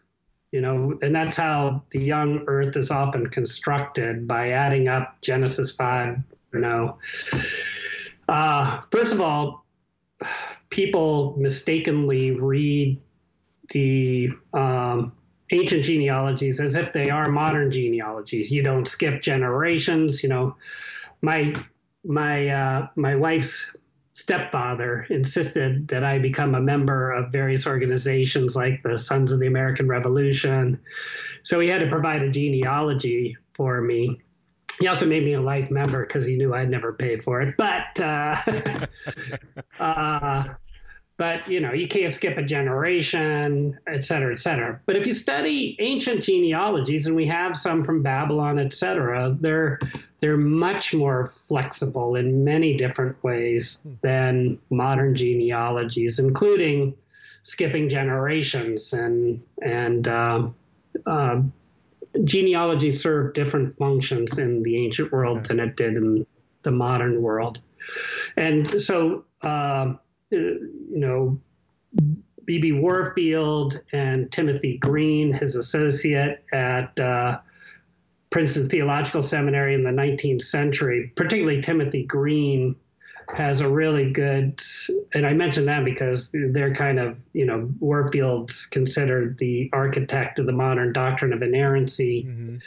you 0.52 0.62
know, 0.62 0.98
and 1.02 1.16
that's 1.16 1.36
how 1.36 1.84
the 1.92 2.00
young 2.00 2.44
earth 2.48 2.76
is 2.76 2.90
often 2.90 3.28
constructed 3.28 4.28
by 4.28 4.52
adding 4.52 4.88
up 4.88 5.18
Genesis 5.22 5.72
5, 5.72 6.18
you 6.54 6.60
know, 6.60 6.98
uh, 8.28 8.82
first 8.92 9.14
of 9.14 9.22
all, 9.22 9.66
people 10.70 11.36
mistakenly 11.38 12.32
read 12.32 13.00
the 13.70 14.30
um, 14.54 15.12
ancient 15.52 15.84
genealogies 15.84 16.60
as 16.60 16.76
if 16.76 16.94
they 16.94 17.10
are 17.10 17.30
modern 17.30 17.72
genealogies. 17.72 18.52
You 18.52 18.64
don't 18.64 18.86
skip 18.86 19.22
generations. 19.22 20.24
You 20.24 20.30
know, 20.30 20.56
my 21.22 21.56
my 22.04 22.50
uh, 22.50 22.88
my 22.96 23.16
wife's 23.16 23.76
stepfather 24.14 25.06
insisted 25.10 25.88
that 25.90 26.04
I 26.04 26.18
become 26.18 26.56
a 26.56 26.62
member 26.62 27.12
of 27.12 27.32
various 27.32 27.68
organizations 27.68 28.56
like 28.56 28.82
the 28.82 28.98
Sons 28.98 29.32
of 29.32 29.40
the 29.40 29.48
American 29.48 29.88
Revolution. 29.88 30.80
So 31.44 31.60
he 31.60 31.70
had 31.70 31.82
to 31.82 31.90
provide 31.90 32.24
a 32.24 32.32
genealogy 32.32 33.38
for 33.54 33.80
me 33.82 34.22
he 34.80 34.88
also 34.88 35.06
made 35.06 35.24
me 35.24 35.34
a 35.34 35.42
life 35.42 35.72
member 35.72 36.06
because 36.06 36.26
he 36.26 36.36
knew 36.36 36.54
I'd 36.54 36.70
never 36.70 36.94
pay 36.94 37.18
for 37.18 37.42
it. 37.42 37.56
But 37.58 38.00
uh, 38.00 38.86
uh, 39.80 40.44
but 41.18 41.48
you 41.48 41.60
know 41.60 41.74
you 41.74 41.88
can't 41.88 42.14
skip 42.14 42.38
a 42.38 42.44
generation, 42.44 43.78
et 43.88 44.04
cetera, 44.04 44.32
et 44.32 44.40
cetera. 44.40 44.80
But 44.86 44.96
if 44.96 45.06
you 45.08 45.14
study 45.14 45.76
ancient 45.80 46.24
genealogies, 46.24 47.08
and 47.08 47.16
we 47.16 47.26
have 47.26 47.56
some 47.56 47.84
from 47.84 48.04
Babylon, 48.04 48.60
et 48.60 48.74
cetera, 48.74 49.36
they're 49.40 49.80
they're 50.20 50.38
much 50.38 50.94
more 50.94 51.28
flexible 51.28 52.16
in 52.16 52.44
many 52.44 52.78
different 52.78 53.22
ways 53.24 53.86
than 54.02 54.60
modern 54.70 55.16
genealogies, 55.16 56.20
including 56.20 56.96
skipping 57.44 57.90
generations 57.90 58.94
and 58.94 59.42
and 59.64 60.08
uh, 60.08 60.48
uh, 61.06 61.42
genealogy 62.24 62.92
served 62.92 63.34
different 63.34 63.76
functions 63.76 64.38
in 64.38 64.64
the 64.64 64.78
ancient 64.78 65.12
world 65.12 65.46
than 65.46 65.60
it 65.60 65.76
did 65.76 65.96
in 65.96 66.26
the 66.64 66.72
modern 66.72 67.22
world. 67.22 67.60
And 68.36 68.82
so, 68.82 69.26
uh, 69.42 69.94
you 70.30 70.88
know, 70.90 71.40
B.B. 72.46 72.74
Warfield 72.74 73.82
and 73.92 74.32
Timothy 74.32 74.78
Green, 74.78 75.34
his 75.34 75.56
associate 75.56 76.44
at 76.54 76.98
uh, 77.00 77.40
Princeton 78.30 78.70
Theological 78.70 79.22
Seminary 79.22 79.74
in 79.74 79.84
the 79.84 79.92
19th 79.92 80.44
century, 80.44 81.12
particularly 81.16 81.62
Timothy 81.62 82.04
Green, 82.04 82.76
has 83.36 83.60
a 83.60 83.70
really 83.70 84.12
good, 84.12 84.62
and 85.14 85.26
I 85.26 85.34
mention 85.34 85.66
that 85.66 85.84
because 85.84 86.32
they're 86.32 86.74
kind 86.74 87.00
of, 87.00 87.20
you 87.34 87.46
know, 87.46 87.70
Warfield's 87.80 88.66
considered 88.66 89.38
the 89.38 89.70
architect 89.74 90.40
of 90.40 90.46
the 90.46 90.54
modern 90.54 90.94
doctrine 90.94 91.34
of 91.34 91.42
inerrancy, 91.42 92.24
mm-hmm. 92.24 92.58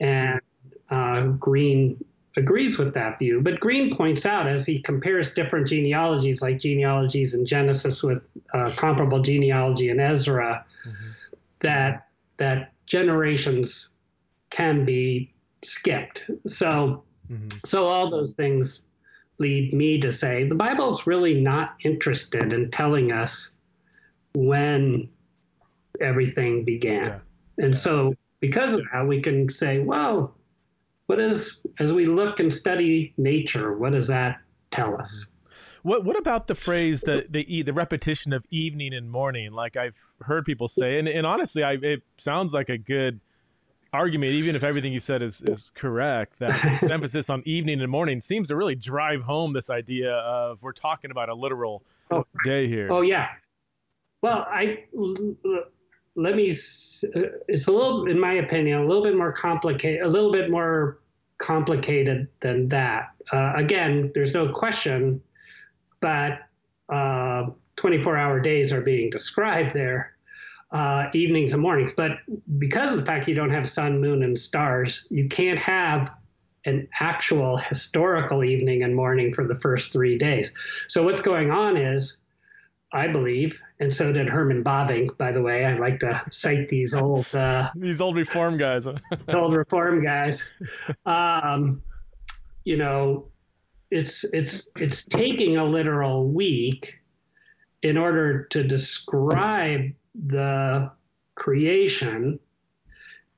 and 0.00 0.40
uh, 0.88 1.22
Green 1.32 2.02
agrees 2.36 2.78
with 2.78 2.92
that 2.94 3.18
view. 3.18 3.40
But 3.40 3.60
Green 3.60 3.94
points 3.94 4.26
out 4.26 4.46
as 4.46 4.66
he 4.66 4.78
compares 4.80 5.34
different 5.34 5.66
genealogies, 5.66 6.42
like 6.42 6.58
genealogies 6.58 7.34
in 7.34 7.46
Genesis 7.46 8.02
with 8.02 8.22
uh, 8.52 8.72
comparable 8.76 9.20
genealogy 9.20 9.88
in 9.88 10.00
Ezra, 10.00 10.64
mm-hmm. 10.86 11.10
that 11.60 12.08
that 12.36 12.72
generations 12.84 13.94
can 14.50 14.84
be 14.84 15.32
skipped. 15.64 16.30
So, 16.46 17.04
mm-hmm. 17.30 17.48
so 17.64 17.84
all 17.86 18.10
those 18.10 18.34
things 18.34 18.84
lead 19.38 19.72
me 19.72 20.00
to 20.00 20.12
say 20.12 20.44
the 20.44 20.54
Bible's 20.54 21.06
really 21.06 21.40
not 21.40 21.74
interested 21.84 22.52
in 22.52 22.70
telling 22.70 23.12
us 23.12 23.54
when 24.34 25.08
everything 26.00 26.64
began. 26.64 27.06
Yeah. 27.06 27.64
And 27.64 27.74
yeah. 27.74 27.80
so, 27.80 28.14
because 28.40 28.74
of 28.74 28.82
that, 28.92 29.06
we 29.06 29.22
can 29.22 29.50
say, 29.50 29.78
well, 29.78 30.36
what 31.06 31.20
is, 31.20 31.60
as 31.78 31.92
we 31.92 32.06
look 32.06 32.40
and 32.40 32.52
study 32.52 33.14
nature, 33.16 33.76
what 33.76 33.92
does 33.92 34.08
that 34.08 34.38
tell 34.70 34.98
us? 35.00 35.26
What 35.82 36.04
what 36.04 36.18
about 36.18 36.48
the 36.48 36.56
phrase 36.56 37.02
that 37.02 37.32
the 37.32 37.62
the 37.62 37.72
repetition 37.72 38.32
of 38.32 38.44
evening 38.50 38.92
and 38.92 39.08
morning? 39.08 39.52
Like 39.52 39.76
I've 39.76 39.94
heard 40.20 40.44
people 40.44 40.66
say, 40.66 40.98
and, 40.98 41.06
and 41.06 41.24
honestly, 41.24 41.62
I, 41.62 41.74
it 41.74 42.02
sounds 42.18 42.52
like 42.52 42.70
a 42.70 42.78
good 42.78 43.20
argument, 43.92 44.32
even 44.32 44.56
if 44.56 44.64
everything 44.64 44.92
you 44.92 45.00
said 45.00 45.22
is, 45.22 45.42
is 45.42 45.70
correct, 45.74 46.38
that 46.40 46.82
emphasis 46.90 47.30
on 47.30 47.42
evening 47.46 47.80
and 47.80 47.90
morning 47.90 48.20
seems 48.20 48.48
to 48.48 48.56
really 48.56 48.74
drive 48.74 49.22
home 49.22 49.52
this 49.52 49.70
idea 49.70 50.12
of 50.12 50.62
we're 50.62 50.72
talking 50.72 51.10
about 51.10 51.28
a 51.28 51.34
literal 51.34 51.84
oh, 52.10 52.24
day 52.44 52.66
here. 52.66 52.88
Oh 52.90 53.02
yeah. 53.02 53.28
Well, 54.22 54.46
I 54.50 54.84
let 56.16 56.34
me. 56.34 56.46
It's 56.46 57.04
a 57.04 57.72
little, 57.72 58.06
in 58.06 58.18
my 58.18 58.34
opinion, 58.34 58.80
a 58.80 58.86
little 58.86 59.04
bit 59.04 59.16
more 59.16 59.32
complicated, 59.32 60.02
a 60.02 60.08
little 60.08 60.32
bit 60.32 60.50
more 60.50 60.98
complicated 61.38 62.28
than 62.40 62.68
that. 62.70 63.10
Uh, 63.32 63.52
again, 63.54 64.10
there's 64.14 64.32
no 64.32 64.52
question, 64.52 65.20
but 66.00 66.40
uh, 66.88 67.50
24 67.76 68.16
hour 68.16 68.40
days 68.40 68.72
are 68.72 68.80
being 68.80 69.10
described 69.10 69.72
there 69.74 70.16
uh, 70.72 71.08
evenings 71.14 71.52
and 71.52 71.62
mornings. 71.62 71.92
But 71.92 72.18
because 72.58 72.90
of 72.90 72.98
the 72.98 73.04
fact 73.04 73.28
you 73.28 73.34
don't 73.34 73.50
have 73.50 73.68
sun, 73.68 74.00
moon, 74.00 74.22
and 74.22 74.38
stars, 74.38 75.06
you 75.10 75.28
can't 75.28 75.58
have 75.58 76.12
an 76.64 76.88
actual 77.00 77.56
historical 77.56 78.42
evening 78.42 78.82
and 78.82 78.94
morning 78.94 79.32
for 79.32 79.46
the 79.46 79.54
first 79.54 79.92
three 79.92 80.18
days. 80.18 80.52
So 80.88 81.04
what's 81.04 81.22
going 81.22 81.50
on 81.50 81.76
is, 81.76 82.25
I 82.92 83.08
believe, 83.08 83.60
and 83.80 83.94
so 83.94 84.12
did 84.12 84.28
Herman 84.28 84.62
Bavinck, 84.62 85.18
by 85.18 85.32
the 85.32 85.42
way. 85.42 85.64
I 85.64 85.76
like 85.76 86.00
to 86.00 86.22
cite 86.30 86.68
these 86.68 86.94
old 86.94 87.26
uh, 87.34 87.70
these 87.76 88.00
old 88.00 88.16
reform 88.16 88.56
guys, 88.56 88.86
old 89.34 89.54
reform 89.54 90.04
guys. 90.04 90.44
Um, 91.04 91.82
you 92.64 92.76
know, 92.76 93.28
it's 93.90 94.24
it's 94.24 94.68
it's 94.76 95.04
taking 95.04 95.56
a 95.56 95.64
literal 95.64 96.28
week 96.28 97.00
in 97.82 97.96
order 97.96 98.44
to 98.44 98.64
describe 98.64 99.92
the 100.14 100.90
creation 101.34 102.38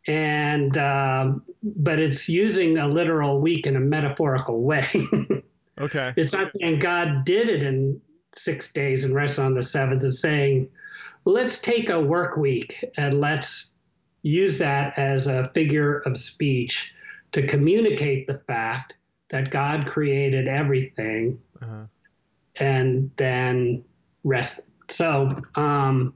and 0.06 0.78
um, 0.78 1.42
but 1.62 1.98
it's 1.98 2.28
using 2.28 2.78
a 2.78 2.86
literal 2.86 3.40
week 3.40 3.66
in 3.66 3.76
a 3.76 3.80
metaphorical 3.80 4.62
way 4.62 4.86
okay 5.80 6.12
it's 6.16 6.32
not 6.32 6.50
saying 6.58 6.78
god 6.78 7.24
did 7.24 7.48
it 7.48 7.62
in 7.62 8.00
six 8.38 8.72
days 8.72 9.04
and 9.04 9.14
rest 9.14 9.38
on 9.38 9.54
the 9.54 9.62
seventh 9.62 10.02
it's 10.04 10.20
saying 10.20 10.68
let's 11.24 11.58
take 11.58 11.90
a 11.90 12.00
work 12.00 12.36
week 12.36 12.84
and 12.96 13.20
let's 13.20 13.76
use 14.22 14.58
that 14.58 14.98
as 14.98 15.26
a 15.26 15.44
figure 15.50 15.98
of 16.00 16.16
speech 16.16 16.94
to 17.32 17.46
communicate 17.46 18.26
the 18.26 18.38
fact 18.46 18.94
that 19.30 19.50
god 19.50 19.86
created 19.86 20.48
everything 20.48 21.38
uh-huh. 21.60 21.84
and 22.56 23.10
then 23.16 23.84
rest 24.24 24.68
so 24.88 25.40
um, 25.54 26.14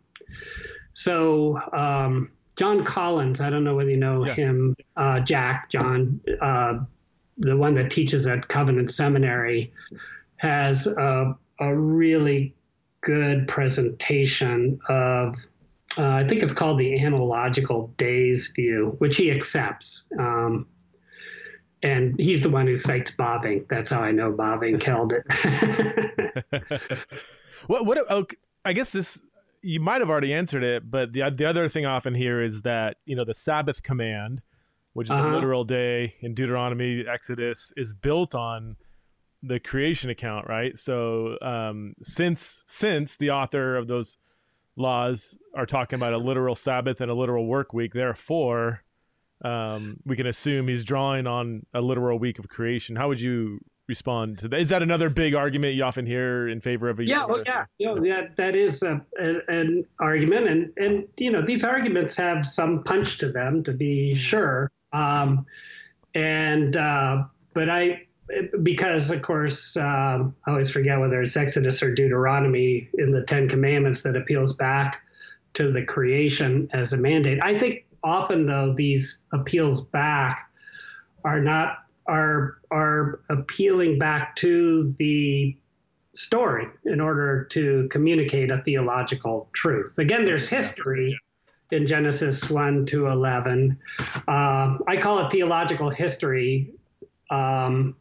so 0.95 1.61
um, 1.73 2.31
John 2.57 2.85
Collins, 2.85 3.41
I 3.41 3.51
don't 3.51 3.65
know 3.65 3.75
whether 3.75 3.91
you 3.91 3.97
know 3.97 4.27
yeah. 4.27 4.35
him, 4.35 4.77
uh, 4.97 5.21
Jack 5.21 5.71
John, 5.71 6.21
uh, 6.41 6.81
the 7.39 7.57
one 7.57 7.75
that 7.75 7.91
teaches 7.91 8.27
at 8.27 8.49
Covenant 8.49 8.91
Seminary, 8.91 9.73
has 10.37 10.87
a, 10.87 11.37
a 11.63 11.75
really 11.75 12.55
good 13.01 13.49
presentation 13.49 14.79
of. 14.89 15.37
Uh, 15.99 16.09
I 16.09 16.27
think 16.27 16.43
it's 16.43 16.55
called 16.55 16.79
the 16.79 16.99
analogical 16.99 17.89
days 17.99 18.51
view, 18.57 18.95
which 18.99 19.17
he 19.17 19.31
accepts. 19.31 20.11
Um, 20.19 20.67
and 21.83 22.19
he's 22.19 22.43
the 22.43 22.49
one 22.49 22.67
who 22.67 22.77
cites 22.77 23.11
Bavinck. 23.11 23.69
That's 23.69 23.91
how 23.91 24.01
I 24.01 24.11
know 24.11 24.33
Bavinck 24.33 24.83
held 24.83 25.13
it. 25.13 25.25
what? 27.67 27.85
What? 27.85 27.99
Oh, 28.09 28.25
I 28.65 28.73
guess 28.73 28.93
this 28.93 29.21
you 29.63 29.81
might 29.81 30.01
have 30.01 30.11
already 30.11 30.33
answered 30.33 30.63
it, 30.63 30.91
but 30.91 31.13
the 31.13 31.31
the 31.31 31.45
other 31.45 31.69
thing 31.69 31.87
often 31.87 32.15
here 32.15 32.43
is 32.43 32.63
that 32.63 32.97
you 33.05 33.17
know 33.17 33.25
the 33.25 33.35
Sabbath 33.35 33.83
command, 33.83 34.43
which 34.93 35.09
is 35.09 35.13
uh-huh. 35.13 35.29
a 35.29 35.35
literal 35.35 35.65
day 35.65 36.15
in 36.21 36.35
Deuteronomy, 36.35 37.05
Exodus, 37.07 37.73
is 37.77 37.93
built 37.93 38.35
on 38.35 38.77
the 39.43 39.59
creation 39.61 40.11
account, 40.11 40.49
right? 40.49 40.77
So 40.77 41.37
um, 41.43 41.95
since 42.03 42.65
since 42.67 43.17
the 43.17 43.31
author 43.31 43.77
of 43.77 43.89
those 43.89 44.19
laws 44.77 45.37
are 45.55 45.67
talking 45.67 45.97
about 45.97 46.15
a 46.15 46.19
literal 46.19 46.55
Sabbath 46.55 47.01
and 47.01 47.11
a 47.11 47.15
literal 47.15 47.47
work 47.47 47.73
week, 47.73 47.93
therefore 47.93 48.83
um, 49.45 49.99
we 50.05 50.17
can 50.17 50.27
assume 50.27 50.69
he's 50.69 50.85
drawing 50.85 51.27
on 51.27 51.67
a 51.75 51.81
literal 51.81 52.19
week 52.19 52.39
of 52.39 52.49
creation. 52.49 52.97
How 52.97 53.09
would 53.09 53.21
you 53.21 53.61
respond 53.89 54.39
to 54.39 54.49
that. 54.49 54.61
Is 54.61 54.69
that 54.71 54.83
another 54.83 55.11
big 55.11 55.35
argument 55.35 55.75
you 55.75 55.85
often 55.85 56.07
hear 56.07 56.49
in 56.49 56.61
favor 56.61 56.89
of 56.89 56.99
a 57.01 57.05
yeah, 57.05 57.27
well, 57.27 57.43
yeah, 57.45 57.65
you 57.79 57.87
know, 57.87 58.03
yeah, 58.03 58.29
that 58.37 58.55
is 58.55 58.83
a, 58.83 59.05
a, 59.19 59.41
an 59.49 59.85
argument, 59.99 60.49
and 60.49 60.73
and 60.77 61.09
you 61.17 61.31
know 61.31 61.43
these 61.43 61.65
arguments 61.65 62.17
have 62.17 62.47
some 62.47 62.83
punch 62.85 63.19
to 63.19 63.31
them, 63.31 63.63
to 63.65 63.73
be 63.73 64.13
mm-hmm. 64.13 64.19
sure. 64.19 64.71
Um, 64.93 65.47
and 66.15 66.77
uh, 66.77 67.25
but 67.55 67.69
I 67.69 68.07
because 68.63 69.11
of 69.11 69.23
course 69.23 69.77
um, 69.77 70.35
I 70.47 70.51
always 70.51 70.71
forget 70.71 70.99
whether 70.99 71.21
it's 71.23 71.37
Exodus 71.37 71.83
or 71.83 71.95
Deuteronomy 71.95 72.89
in 72.95 73.11
the 73.11 73.23
Ten 73.23 73.49
Commandments 73.49 74.03
that 74.03 74.17
appeals 74.17 74.55
back 74.55 75.03
to 75.55 75.71
the 75.71 75.85
creation 75.85 76.69
as 76.73 76.93
a 76.93 76.97
mandate. 76.97 77.39
I 77.43 77.59
think 77.59 77.85
often 78.03 78.47
though 78.47 78.73
these 78.73 79.25
appeals 79.33 79.83
back 79.83 80.51
are 81.25 81.41
not 81.41 81.79
are 82.07 82.59
are 82.71 83.21
appealing 83.29 83.99
back 83.99 84.35
to 84.37 84.93
the 84.99 85.57
story 86.15 86.67
in 86.85 87.01
order 87.01 87.45
to 87.45 87.89
communicate 87.91 88.51
a 88.51 88.63
theological 88.63 89.49
truth. 89.53 89.99
Again, 89.99 90.25
there's 90.25 90.49
history 90.49 91.19
in 91.71 91.87
Genesis 91.87 92.51
1 92.51 92.85
to 92.87 93.07
11. 93.07 93.79
Uh, 94.29 94.79
I 94.87 94.99
call 95.01 95.21
it 95.21 95.31
theological 95.33 95.89
history, 95.89 96.75
um, 97.31 97.97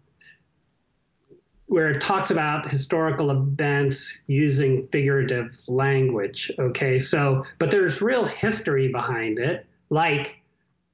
where 1.71 1.89
it 1.89 2.01
talks 2.01 2.31
about 2.31 2.69
historical 2.69 3.31
events 3.31 4.23
using 4.27 4.85
figurative 4.87 5.57
language. 5.67 6.51
Okay, 6.59 6.97
so, 6.97 7.45
but 7.59 7.71
there's 7.71 8.01
real 8.01 8.25
history 8.25 8.91
behind 8.91 9.39
it, 9.39 9.65
like 9.89 10.41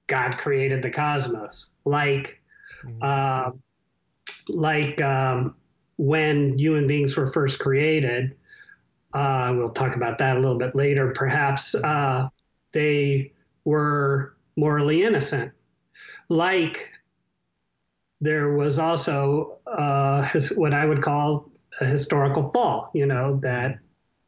God 0.08 0.38
created 0.38 0.82
the 0.84 0.92
cosmos, 0.92 1.72
like 1.84 2.38
Mm-hmm. 2.84 3.00
Uh, 3.02 3.52
like 4.50 5.02
um, 5.02 5.56
when 5.98 6.58
human 6.58 6.88
beings 6.88 7.16
were 7.18 7.28
first 7.28 7.60
created, 7.60 8.36
uh, 9.14 9.54
we'll 9.56 9.72
talk 9.72 9.96
about 9.96 10.18
that 10.20 10.38
a 10.38 10.40
little 10.40 10.58
bit 10.58 10.76
later, 10.76 11.12
perhaps, 11.12 11.76
uh, 11.76 12.30
they 12.72 13.34
were 13.66 14.36
morally 14.56 15.04
innocent. 15.04 15.52
Like 16.30 16.92
there 18.22 18.54
was 18.54 18.80
also 18.80 19.60
uh, 19.68 20.28
what 20.56 20.74
I 20.74 20.86
would 20.86 21.02
call 21.02 21.52
a 21.80 21.86
historical 21.86 22.52
fall, 22.52 22.90
you 22.94 23.06
know, 23.06 23.40
that 23.44 23.80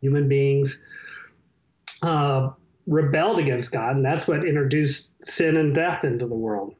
human 0.01 0.27
beings 0.27 0.83
uh, 2.03 2.51
rebelled 2.85 3.39
against 3.39 3.71
God, 3.71 3.95
and 3.95 4.05
that's 4.05 4.27
what 4.27 4.45
introduced 4.45 5.25
sin 5.25 5.57
and 5.57 5.73
death 5.73 6.03
into 6.03 6.27
the 6.27 6.35
world. 6.35 6.75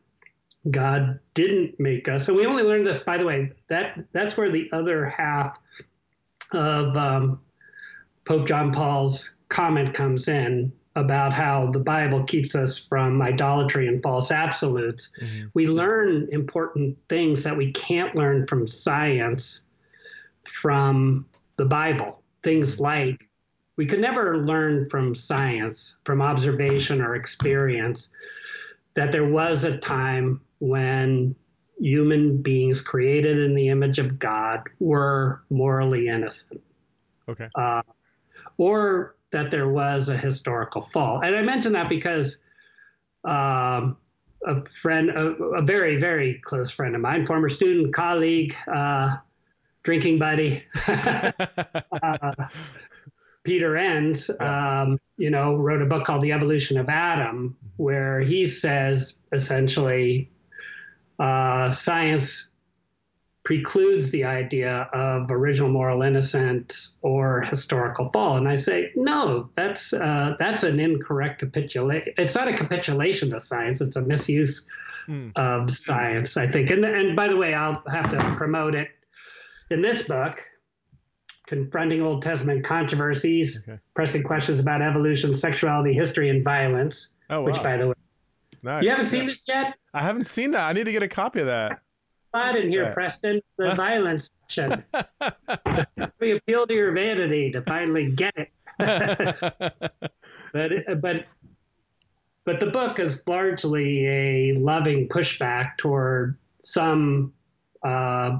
God 0.69 1.19
didn't 1.33 1.79
make 1.79 2.07
us, 2.09 2.27
and 2.27 2.37
we 2.37 2.45
only 2.45 2.63
learned 2.63 2.85
this, 2.85 2.99
by 2.99 3.17
the 3.17 3.25
way. 3.25 3.51
That 3.69 4.05
that's 4.11 4.37
where 4.37 4.49
the 4.49 4.69
other 4.71 5.05
half 5.05 5.57
of 6.51 6.95
um, 6.95 7.41
Pope 8.25 8.47
John 8.47 8.71
Paul's 8.71 9.37
comment 9.47 9.93
comes 9.93 10.27
in 10.27 10.71
about 10.99 11.33
how 11.33 11.71
the 11.71 11.79
Bible 11.79 12.23
keeps 12.23 12.55
us 12.55 12.77
from 12.77 13.21
idolatry 13.21 13.87
and 13.87 14.01
false 14.03 14.31
absolutes. 14.31 15.09
Mm-hmm. 15.21 15.47
We 15.53 15.67
learn 15.67 16.27
important 16.31 16.97
things 17.07 17.43
that 17.43 17.55
we 17.55 17.71
can't 17.71 18.15
learn 18.15 18.47
from 18.47 18.67
science 18.67 19.67
from 20.43 21.25
the 21.57 21.65
Bible. 21.65 22.21
Things 22.43 22.79
like 22.79 23.29
we 23.75 23.85
could 23.85 23.99
never 23.99 24.37
learn 24.37 24.85
from 24.89 25.15
science, 25.15 25.97
from 26.03 26.21
observation 26.21 27.01
or 27.01 27.15
experience, 27.15 28.09
that 28.95 29.11
there 29.11 29.27
was 29.27 29.63
a 29.63 29.77
time 29.77 30.41
when 30.59 31.35
human 31.79 32.41
beings 32.41 32.81
created 32.81 33.39
in 33.39 33.55
the 33.55 33.69
image 33.69 33.99
of 33.99 34.19
God 34.19 34.63
were 34.79 35.41
morally 35.49 36.09
innocent. 36.09 36.61
Okay. 37.29 37.47
Uh, 37.55 37.81
or 38.57 39.15
that 39.31 39.51
there 39.51 39.69
was 39.69 40.09
a 40.09 40.17
historical 40.17 40.81
fall. 40.81 41.21
And 41.21 41.35
I 41.35 41.41
mention 41.41 41.73
that 41.73 41.89
because 41.89 42.43
um, 43.23 43.97
a 44.45 44.65
friend, 44.65 45.09
a, 45.09 45.27
a, 45.57 45.61
very, 45.61 45.97
very 45.97 46.39
close 46.43 46.71
friend 46.71 46.95
of 46.95 47.01
mine, 47.01 47.25
former 47.25 47.49
student, 47.49 47.93
colleague, 47.93 48.55
uh, 48.71 49.17
drinking 49.83 50.19
buddy, 50.19 50.63
uh, 50.87 52.31
Peter 53.43 53.77
Enns, 53.77 54.29
um, 54.39 54.99
you 55.17 55.29
know, 55.29 55.55
wrote 55.55 55.81
a 55.81 55.85
book 55.85 56.05
called 56.05 56.21
The 56.21 56.31
Evolution 56.31 56.77
of 56.77 56.89
Adam, 56.89 57.57
where 57.77 58.19
he 58.21 58.45
says 58.45 59.17
essentially 59.31 60.31
uh, 61.19 61.71
science 61.71 62.48
precludes 63.49 64.11
the 64.11 64.23
idea 64.23 64.87
of 64.93 65.31
original 65.31 65.71
moral 65.71 66.03
innocence 66.03 66.99
or 67.01 67.41
historical 67.41 68.07
fall. 68.09 68.37
And 68.37 68.47
I 68.47 68.53
say, 68.53 68.91
no, 68.95 69.49
that's 69.55 69.91
uh, 69.91 70.35
that's 70.37 70.61
an 70.61 70.79
incorrect 70.79 71.39
capitulation. 71.39 72.13
It's 72.19 72.35
not 72.35 72.47
a 72.47 72.53
capitulation 72.53 73.31
to 73.31 73.39
science; 73.39 73.81
it's 73.81 73.95
a 73.95 74.03
misuse 74.03 74.69
mm. 75.07 75.31
of 75.35 75.71
science, 75.71 76.37
I 76.37 76.45
think. 76.45 76.69
And 76.69 76.85
and 76.85 77.15
by 77.15 77.27
the 77.27 77.37
way, 77.37 77.55
I'll 77.55 77.81
have 77.91 78.11
to 78.11 78.19
promote 78.37 78.75
it 78.75 78.89
in 79.71 79.81
this 79.81 80.03
book. 80.03 80.45
Confronting 81.47 82.03
Old 82.03 82.21
Testament 82.21 82.63
controversies, 82.63 83.67
okay. 83.67 83.79
pressing 83.95 84.21
questions 84.21 84.59
about 84.59 84.83
evolution, 84.83 85.33
sexuality, 85.33 85.95
history, 85.95 86.29
and 86.29 86.43
violence. 86.43 87.15
Oh, 87.31 87.39
wow. 87.39 87.45
Which, 87.47 87.63
by 87.63 87.77
the 87.77 87.87
way, 87.87 87.95
nice. 88.61 88.83
you 88.83 88.91
haven't 88.91 89.07
seen 89.07 89.25
this 89.25 89.45
yet? 89.47 89.73
I 89.95 90.03
haven't 90.03 90.27
seen 90.27 90.51
that. 90.51 90.65
I 90.65 90.73
need 90.73 90.83
to 90.83 90.91
get 90.91 91.01
a 91.01 91.07
copy 91.07 91.39
of 91.39 91.47
that 91.47 91.81
spot 92.29 92.55
in 92.55 92.69
here, 92.69 92.91
Preston. 92.91 93.41
The 93.57 93.75
violence 93.75 94.33
section. 94.47 94.83
we 96.19 96.31
appeal 96.31 96.67
to 96.67 96.73
your 96.73 96.91
vanity 96.91 97.51
to 97.51 97.61
finally 97.63 98.11
get 98.11 98.33
it. 98.37 98.51
but 100.53 100.71
but 101.01 101.25
but 102.45 102.59
the 102.59 102.67
book 102.67 102.99
is 102.99 103.23
largely 103.27 104.07
a 104.07 104.53
loving 104.53 105.09
pushback 105.09 105.77
toward 105.77 106.37
some 106.61 107.33
uh, 107.83 108.39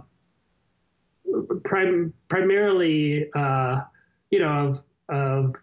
prim- 1.63 2.13
primarily 2.27 3.29
uh, 3.35 3.81
you 4.29 4.39
know 4.39 4.49
of, 4.69 4.83
of 5.09 5.55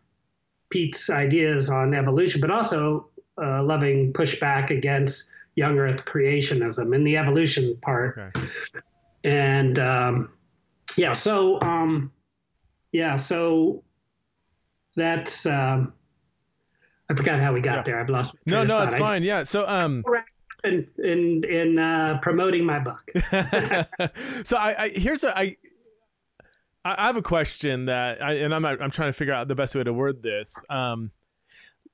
Pete's 0.70 1.10
ideas 1.10 1.70
on 1.70 1.94
evolution, 1.94 2.40
but 2.40 2.50
also 2.50 3.08
uh, 3.40 3.62
loving 3.62 4.12
pushback 4.12 4.70
against 4.70 5.30
young 5.56 5.78
Earth 5.78 6.04
creationism 6.04 6.94
in 6.94 7.02
the 7.02 7.16
evolution 7.16 7.76
part. 7.82 8.18
Okay. 8.18 8.46
And 9.24 9.78
um, 9.78 10.32
yeah, 10.96 11.14
so 11.14 11.60
um, 11.62 12.12
yeah, 12.92 13.16
so 13.16 13.82
that's 14.94 15.46
um, 15.46 15.92
I 17.10 17.14
forgot 17.14 17.40
how 17.40 17.52
we 17.52 17.60
got 17.60 17.78
yeah. 17.78 17.82
there. 17.82 18.00
I've 18.00 18.10
lost. 18.10 18.36
No, 18.46 18.62
no, 18.62 18.82
it's 18.82 18.94
I, 18.94 18.98
fine. 18.98 19.22
Yeah, 19.24 19.42
so 19.42 19.66
um. 19.66 20.04
In 20.64 20.86
in, 21.02 21.44
in 21.44 21.78
uh, 21.78 22.18
promoting 22.22 22.64
my 22.64 22.78
book. 22.78 23.04
so 24.44 24.56
I, 24.56 24.84
I 24.84 24.88
here's 24.88 25.22
a 25.22 25.36
I 25.36 25.56
I 26.84 27.06
have 27.06 27.16
a 27.16 27.22
question 27.22 27.86
that 27.86 28.22
I, 28.22 28.34
and 28.34 28.54
I'm 28.54 28.64
I'm 28.64 28.90
trying 28.90 29.08
to 29.08 29.12
figure 29.12 29.34
out 29.34 29.48
the 29.48 29.54
best 29.54 29.74
way 29.74 29.84
to 29.84 29.92
word 29.92 30.22
this. 30.22 30.56
Um, 30.70 31.10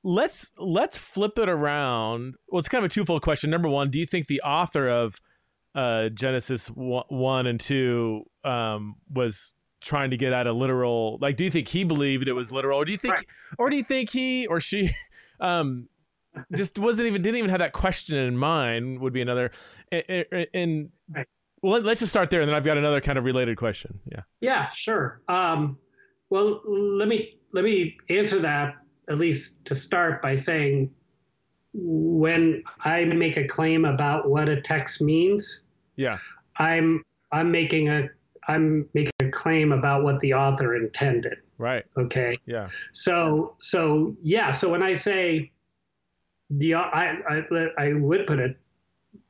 let's 0.05 0.53
let's 0.59 0.97
flip 0.97 1.39
it 1.39 1.49
around. 1.49 2.35
Well, 2.49 2.59
it's 2.59 2.69
kind 2.69 2.85
of 2.85 2.91
a 2.91 2.95
twofold 2.95 3.23
question. 3.23 3.51
Number 3.51 3.69
one, 3.69 3.91
do 3.91 3.99
you 3.99 4.07
think 4.07 4.27
the 4.27 4.41
author 4.43 4.89
of 4.89 5.21
uh, 5.75 6.09
Genesis 6.11 6.69
one 6.69 7.47
and 7.47 7.61
two 7.61 8.25
um, 8.45 8.97
was 9.13 9.55
trying 9.81 10.11
to 10.11 10.17
get 10.17 10.33
at 10.33 10.47
a 10.47 10.53
literal? 10.53 11.19
Like, 11.21 11.37
do 11.37 11.45
you 11.45 11.51
think 11.51 11.69
he 11.69 11.85
believed 11.85 12.29
it 12.29 12.33
was 12.33 12.53
literal, 12.53 12.79
or 12.79 12.85
do 12.85 12.93
you 12.93 12.99
think, 12.99 13.15
right. 13.15 13.27
or 13.59 13.71
do 13.71 13.77
you 13.77 13.85
think 13.85 14.11
he 14.11 14.47
or 14.47 14.61
she 14.61 14.91
um, 15.41 15.89
just 16.55 16.79
wasn't 16.79 17.09
even 17.09 17.23
didn't 17.23 17.39
even 17.39 17.51
have 17.51 17.61
that 17.61 17.73
question 17.73 18.17
in 18.17 18.37
mind? 18.37 19.01
Would 19.01 19.13
be 19.13 19.23
another. 19.23 19.53
And, 19.91 20.27
and 20.55 20.91
right. 21.15 21.27
well, 21.63 21.81
let's 21.81 22.01
just 22.01 22.13
start 22.13 22.31
there, 22.31 22.41
and 22.41 22.49
then 22.49 22.57
I've 22.57 22.65
got 22.65 22.79
another 22.79 23.01
kind 23.01 23.19
of 23.19 23.25
related 23.25 23.57
question. 23.57 24.01
Yeah. 24.11 24.23
Yeah, 24.41 24.69
sure. 24.71 25.23
Um, 25.29 25.79
well, 26.31 26.63
let 26.67 27.09
me 27.09 27.39
let 27.53 27.65
me 27.65 27.99
answer 28.09 28.39
that 28.41 28.82
at 29.09 29.19
least 29.19 29.65
to 29.67 29.75
start 29.75 30.23
by 30.23 30.35
saying 30.35 30.91
when 31.75 32.63
I 32.85 33.05
make 33.05 33.37
a 33.37 33.47
claim 33.47 33.85
about 33.85 34.29
what 34.29 34.49
a 34.49 34.61
text 34.61 35.01
means, 35.01 35.65
yeah, 35.97 36.19
I'm 36.57 37.05
I'm 37.31 37.51
making 37.51 37.89
a 37.89 38.09
I'm 38.49 38.89
making 38.95 39.13
a 39.21 39.31
claim 39.31 39.73
about 39.73 40.05
what 40.05 40.21
the 40.21 40.35
author 40.35 40.77
intended. 40.77 41.39
Right. 41.59 41.85
Okay. 41.97 42.39
Yeah. 42.47 42.69
So 42.93 43.57
so 43.63 44.17
yeah. 44.23 44.51
So 44.51 44.71
when 44.71 44.83
I 44.83 44.93
say 44.95 45.53
the 46.51 46.75
I 46.75 47.17
I, 47.29 47.69
I 47.79 47.93
would 47.95 48.27
put 48.27 48.39
it 48.39 48.59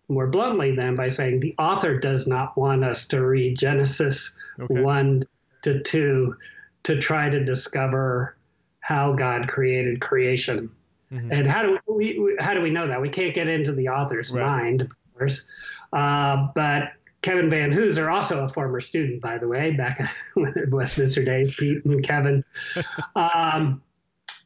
more 0.08 0.26
bluntly 0.26 0.74
then 0.74 0.94
by 0.94 1.08
saying 1.08 1.40
the 1.40 1.54
author 1.58 1.96
does 1.96 2.26
not 2.26 2.56
want 2.56 2.84
us 2.84 3.08
to 3.08 3.24
read 3.24 3.56
Genesis 3.56 4.36
okay. 4.60 4.80
one 4.80 5.24
to 5.62 5.80
two 5.82 6.36
to 6.82 6.98
try 6.98 7.28
to 7.30 7.44
discover 7.44 8.36
how 8.82 9.12
God 9.12 9.48
created 9.48 10.00
creation. 10.00 10.70
Mm-hmm. 11.10 11.32
And 11.32 11.46
how 11.46 11.62
do 11.62 11.78
we 11.86 12.36
how 12.38 12.52
do 12.52 12.60
we 12.60 12.70
know 12.70 12.86
that? 12.86 13.00
We 13.00 13.08
can't 13.08 13.34
get 13.34 13.48
into 13.48 13.72
the 13.72 13.88
author's 13.88 14.30
right. 14.30 14.44
mind, 14.44 14.82
of 14.82 14.90
course. 15.16 15.46
Uh, 15.92 16.48
but 16.54 16.92
Kevin 17.22 17.48
Vanhoozer, 17.48 18.12
also 18.12 18.44
a 18.44 18.48
former 18.48 18.80
student, 18.80 19.20
by 19.20 19.38
the 19.38 19.46
way, 19.46 19.70
back 19.70 20.00
at 20.56 20.70
Westminster 20.70 21.24
days, 21.24 21.54
Pete 21.54 21.84
and 21.84 22.04
Kevin. 22.06 22.44
Um, 23.16 23.82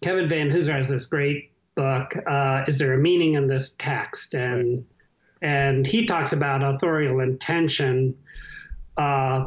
Kevin 0.02 0.28
Vanhoozer 0.28 0.74
has 0.74 0.88
this 0.88 1.06
great 1.06 1.52
book. 1.74 2.14
Uh, 2.26 2.64
Is 2.68 2.78
there 2.78 2.92
a 2.92 2.98
meaning 2.98 3.34
in 3.34 3.46
this 3.46 3.74
text? 3.78 4.34
And 4.34 4.84
right. 5.42 5.48
and 5.48 5.86
he 5.86 6.04
talks 6.04 6.32
about 6.32 6.62
authorial 6.62 7.20
intention, 7.20 8.14
uh, 8.98 9.46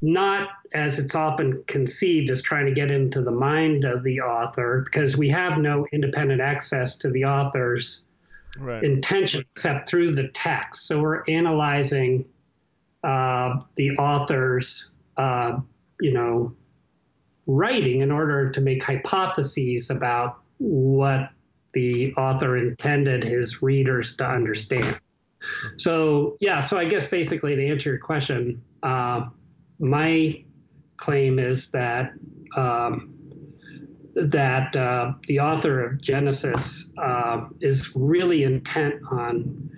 not 0.00 0.48
as 0.72 0.98
it's 0.98 1.14
often 1.14 1.62
conceived 1.66 2.30
as 2.30 2.42
trying 2.42 2.66
to 2.66 2.72
get 2.72 2.90
into 2.90 3.22
the 3.22 3.30
mind 3.30 3.84
of 3.84 4.02
the 4.02 4.20
author 4.20 4.82
because 4.84 5.16
we 5.16 5.28
have 5.28 5.58
no 5.58 5.86
independent 5.92 6.40
access 6.40 6.96
to 6.96 7.10
the 7.10 7.24
author's 7.24 8.04
right. 8.58 8.84
intention 8.84 9.44
except 9.54 9.88
through 9.88 10.14
the 10.14 10.28
text. 10.28 10.86
So 10.86 11.00
we're 11.00 11.24
analyzing 11.26 12.26
uh, 13.02 13.60
the 13.76 13.92
author's, 13.92 14.94
uh, 15.16 15.58
you 16.00 16.12
know, 16.12 16.54
writing 17.46 18.02
in 18.02 18.12
order 18.12 18.50
to 18.50 18.60
make 18.60 18.82
hypotheses 18.82 19.90
about 19.90 20.38
what 20.58 21.30
the 21.72 22.12
author 22.14 22.56
intended 22.56 23.24
his 23.24 23.62
readers 23.62 24.16
to 24.16 24.26
understand. 24.26 24.98
So 25.76 26.36
yeah, 26.40 26.60
so 26.60 26.78
I 26.78 26.84
guess 26.84 27.06
basically 27.06 27.56
to 27.56 27.68
answer 27.68 27.90
your 27.90 27.98
question, 27.98 28.62
uh, 28.82 29.28
my 29.78 30.44
claim 30.96 31.38
is 31.38 31.70
that 31.70 32.12
um, 32.56 33.14
that 34.14 34.74
uh, 34.74 35.12
the 35.26 35.40
author 35.40 35.84
of 35.84 36.00
Genesis 36.00 36.92
uh, 36.98 37.46
is 37.60 37.92
really 37.94 38.42
intent 38.42 38.94
on 39.10 39.70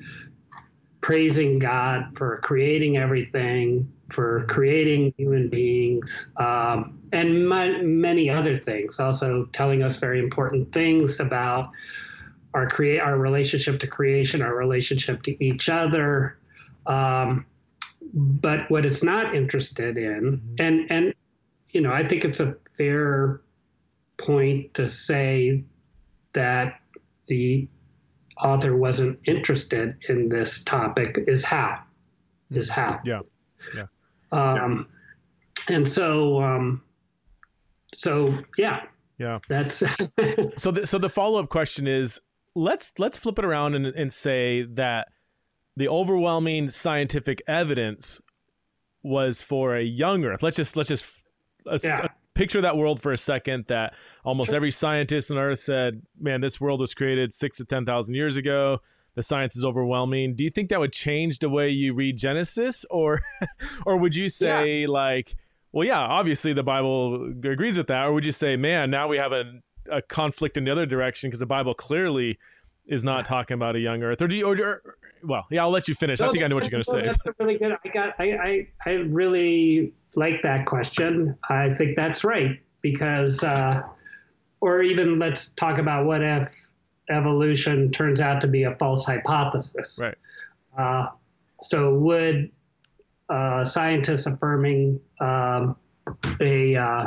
praising 1.00 1.58
God 1.58 2.16
for 2.16 2.38
creating 2.42 2.96
everything, 2.96 3.92
for 4.10 4.44
creating 4.46 5.12
human 5.16 5.48
beings, 5.48 6.30
um, 6.36 6.98
and 7.12 7.48
my, 7.48 7.82
many 7.82 8.30
other 8.30 8.56
things. 8.56 8.98
Also, 9.00 9.46
telling 9.52 9.82
us 9.82 9.96
very 9.96 10.18
important 10.18 10.72
things 10.72 11.20
about 11.20 11.70
our 12.54 12.68
create 12.68 13.00
our 13.00 13.18
relationship 13.18 13.78
to 13.80 13.86
creation, 13.86 14.42
our 14.42 14.54
relationship 14.54 15.22
to 15.22 15.44
each 15.44 15.68
other. 15.68 16.38
Um, 16.86 17.46
but 18.12 18.70
what 18.70 18.84
it's 18.84 19.02
not 19.02 19.34
interested 19.34 19.96
in, 19.96 20.38
mm-hmm. 20.38 20.54
and 20.58 20.90
and 20.90 21.14
you 21.70 21.80
know, 21.80 21.92
I 21.92 22.06
think 22.06 22.24
it's 22.24 22.40
a 22.40 22.56
fair 22.76 23.42
point 24.16 24.74
to 24.74 24.88
say 24.88 25.64
that 26.32 26.80
the 27.26 27.68
author 28.36 28.76
wasn't 28.76 29.18
interested 29.24 29.96
in 30.08 30.28
this 30.28 30.64
topic 30.64 31.18
is 31.26 31.44
how 31.44 31.78
is 32.50 32.68
how. 32.68 33.00
Yeah 33.04 33.20
yeah. 33.74 33.86
Um 34.32 34.88
and 35.68 35.86
so 35.86 36.42
um 36.42 36.82
so 37.94 38.36
yeah. 38.56 38.82
Yeah. 39.18 39.38
That's 39.48 39.76
so 40.56 40.70
the, 40.70 40.86
so 40.86 40.98
the 40.98 41.08
follow-up 41.08 41.48
question 41.48 41.86
is 41.86 42.20
let's 42.54 42.92
let's 42.98 43.16
flip 43.16 43.38
it 43.38 43.44
around 43.44 43.74
and, 43.74 43.86
and 43.86 44.12
say 44.12 44.62
that 44.62 45.08
the 45.76 45.88
overwhelming 45.88 46.70
scientific 46.70 47.42
evidence 47.46 48.20
was 49.02 49.40
for 49.42 49.76
a 49.76 49.82
young 49.82 50.24
earth. 50.24 50.42
Let's 50.42 50.56
just 50.56 50.76
let's 50.76 50.88
just 50.88 51.24
let's, 51.64 51.84
yeah. 51.84 52.06
picture 52.34 52.60
that 52.60 52.76
world 52.76 53.00
for 53.00 53.12
a 53.12 53.18
second 53.18 53.66
that 53.66 53.94
almost 54.24 54.50
sure. 54.50 54.56
every 54.56 54.70
scientist 54.70 55.30
on 55.30 55.38
earth 55.38 55.58
said 55.58 56.00
man 56.18 56.40
this 56.40 56.60
world 56.60 56.80
was 56.80 56.94
created 56.94 57.32
six 57.32 57.56
to 57.58 57.64
ten 57.64 57.84
thousand 57.84 58.14
years 58.14 58.36
ago. 58.36 58.80
The 59.16 59.22
science 59.22 59.56
is 59.56 59.64
overwhelming. 59.64 60.36
Do 60.36 60.44
you 60.44 60.50
think 60.50 60.68
that 60.70 60.78
would 60.78 60.92
change 60.92 61.40
the 61.40 61.48
way 61.48 61.68
you 61.68 61.94
read 61.94 62.16
genesis? 62.16 62.84
Or 62.90 63.20
or 63.86 63.96
would 63.96 64.14
you 64.14 64.28
say 64.28 64.82
yeah. 64.82 64.88
like 64.88 65.34
well 65.72 65.86
yeah 65.86 66.00
obviously 66.00 66.52
the 66.52 66.62
bible 66.62 67.32
agrees 67.44 67.78
with 67.78 67.88
that. 67.88 68.06
Or 68.06 68.12
would 68.12 68.24
you 68.24 68.32
say 68.32 68.56
man 68.56 68.90
now 68.90 69.08
we 69.08 69.16
have 69.16 69.32
a, 69.32 69.60
a 69.90 70.02
conflict 70.02 70.56
in 70.56 70.64
the 70.64 70.72
other 70.72 70.86
direction 70.86 71.28
because 71.28 71.40
the 71.40 71.46
bible 71.46 71.74
clearly 71.74 72.38
is 72.86 73.04
not 73.04 73.24
talking 73.24 73.54
about 73.54 73.76
a 73.76 73.80
young 73.80 74.02
earth. 74.02 74.20
Or 74.20 74.28
do 74.28 74.34
you 74.34 74.46
or, 74.46 74.56
or 74.56 74.96
well 75.22 75.46
yeah 75.50 75.62
i'll 75.62 75.70
let 75.70 75.88
you 75.88 75.94
finish 75.94 76.20
no, 76.20 76.28
i 76.28 76.32
think 76.32 76.44
i 76.44 76.46
know 76.46 76.54
what 76.54 76.64
you're 76.64 76.70
going 76.70 76.82
to 76.82 76.90
say 76.90 77.02
that's 77.04 77.38
really 77.38 77.58
good 77.58 77.76
i 77.84 77.88
got 77.88 78.14
I, 78.18 78.32
I 78.32 78.68
i 78.86 78.90
really 78.94 79.92
like 80.14 80.42
that 80.42 80.66
question 80.66 81.36
i 81.48 81.72
think 81.74 81.96
that's 81.96 82.24
right 82.24 82.58
because 82.80 83.44
uh 83.44 83.82
or 84.60 84.82
even 84.82 85.18
let's 85.18 85.52
talk 85.52 85.78
about 85.78 86.06
what 86.06 86.22
if 86.22 86.70
evolution 87.10 87.90
turns 87.90 88.20
out 88.20 88.40
to 88.40 88.46
be 88.46 88.64
a 88.64 88.74
false 88.76 89.04
hypothesis. 89.04 89.98
Right. 90.00 90.14
Uh, 90.76 91.08
so 91.60 91.94
would 91.94 92.50
uh, 93.28 93.64
scientists 93.64 94.26
affirming 94.26 95.00
um, 95.20 95.76
a 96.40 96.76
uh, 96.76 97.06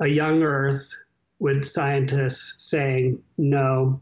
a 0.00 0.08
young 0.08 0.42
Earth, 0.42 0.94
would 1.38 1.64
scientists 1.64 2.64
saying 2.70 3.22
no, 3.38 4.00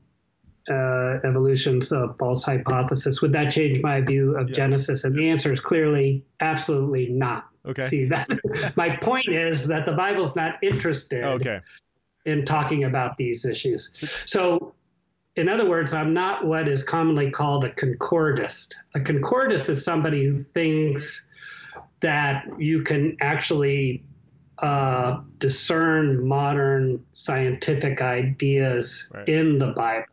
uh, 0.71 1.27
evolution's 1.27 1.93
a 1.93 2.15
false 2.19 2.43
hypothesis, 2.45 3.23
would 3.23 3.33
that 3.33 3.53
change 3.53 3.81
my 3.83 4.01
view 4.01 4.37
of 4.37 4.49
yeah. 4.49 4.55
Genesis? 4.55 5.05
And 5.05 5.17
the 5.17 5.29
answer 5.29 5.53
is 5.53 5.61
clearly, 5.61 6.25
absolutely 6.41 7.09
not. 7.09 7.47
Okay. 7.67 7.87
See 7.87 8.05
that 8.07 8.29
my 8.77 8.97
point 8.97 9.29
is 9.29 9.67
that 9.67 9.85
the 9.85 9.93
Bible's 9.93 10.37
not 10.37 10.55
interested. 10.63 11.25
Okay 11.25 11.61
in 12.29 12.45
talking 12.45 12.85
about 12.85 13.17
these 13.17 13.45
issues. 13.45 13.97
So 14.27 14.75
in 15.37 15.49
other 15.49 15.69
words, 15.69 15.93
I'm 15.93 16.13
not 16.13 16.47
what 16.47 16.69
is 16.69 16.83
commonly 16.83 17.31
called 17.31 17.65
a 17.65 17.71
concordist. 17.71 18.75
A 18.95 19.01
concordist 19.01 19.71
is 19.71 19.85
somebody 19.85 20.27
who 20.27 20.33
thinks 20.33 21.29
that 22.01 22.45
you 22.59 22.83
can 22.83 23.17
actually 23.21 24.05
uh, 24.59 25.21
discern 25.39 26.27
modern 26.27 27.05
scientific 27.13 28.03
ideas 28.03 29.09
right. 29.15 29.29
in 29.29 29.59
the 29.59 29.69
Bible. 29.69 30.07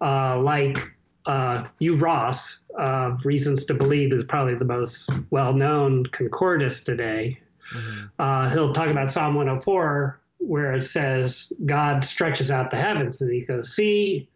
Uh, 0.00 0.40
like 0.40 0.78
uh, 1.26 1.66
Hugh 1.78 1.96
Ross, 1.96 2.64
of 2.76 3.26
Reasons 3.26 3.64
to 3.66 3.74
Believe, 3.74 4.12
is 4.12 4.24
probably 4.24 4.54
the 4.54 4.64
most 4.64 5.10
well 5.30 5.52
known 5.52 6.04
concordist 6.06 6.84
today. 6.84 7.40
Mm-hmm. 7.74 8.06
Uh, 8.18 8.48
he'll 8.50 8.72
talk 8.72 8.88
about 8.88 9.10
Psalm 9.10 9.34
104 9.34 10.20
where 10.38 10.74
it 10.74 10.82
says 10.82 11.52
God 11.66 12.04
stretches 12.04 12.50
out 12.50 12.70
the 12.70 12.76
heavens, 12.76 13.20
and 13.20 13.30
he 13.30 13.44
goes, 13.44 13.74
"See, 13.74 14.28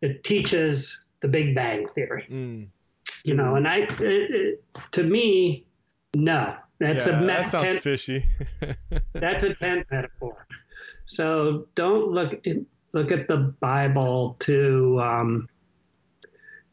it 0.00 0.24
teaches 0.24 1.04
the 1.20 1.28
Big 1.28 1.54
Bang 1.54 1.86
theory." 1.86 2.26
Mm. 2.30 2.66
You 3.24 3.34
know, 3.34 3.54
and 3.54 3.68
I, 3.68 3.78
it, 3.78 3.90
it, 4.00 4.64
to 4.92 5.04
me, 5.04 5.66
no, 6.14 6.56
that's 6.80 7.06
yeah, 7.06 7.22
a 7.22 7.26
that 7.26 7.48
sounds 7.48 7.64
tent, 7.64 7.80
fishy. 7.80 8.24
that's 9.12 9.44
a 9.44 9.54
tent 9.54 9.86
metaphor. 9.90 10.46
So 11.04 11.68
don't 11.74 12.10
look 12.10 12.46
look 12.92 13.12
at 13.12 13.28
the 13.28 13.36
Bible 13.60 14.36
to, 14.40 15.00
um, 15.00 15.48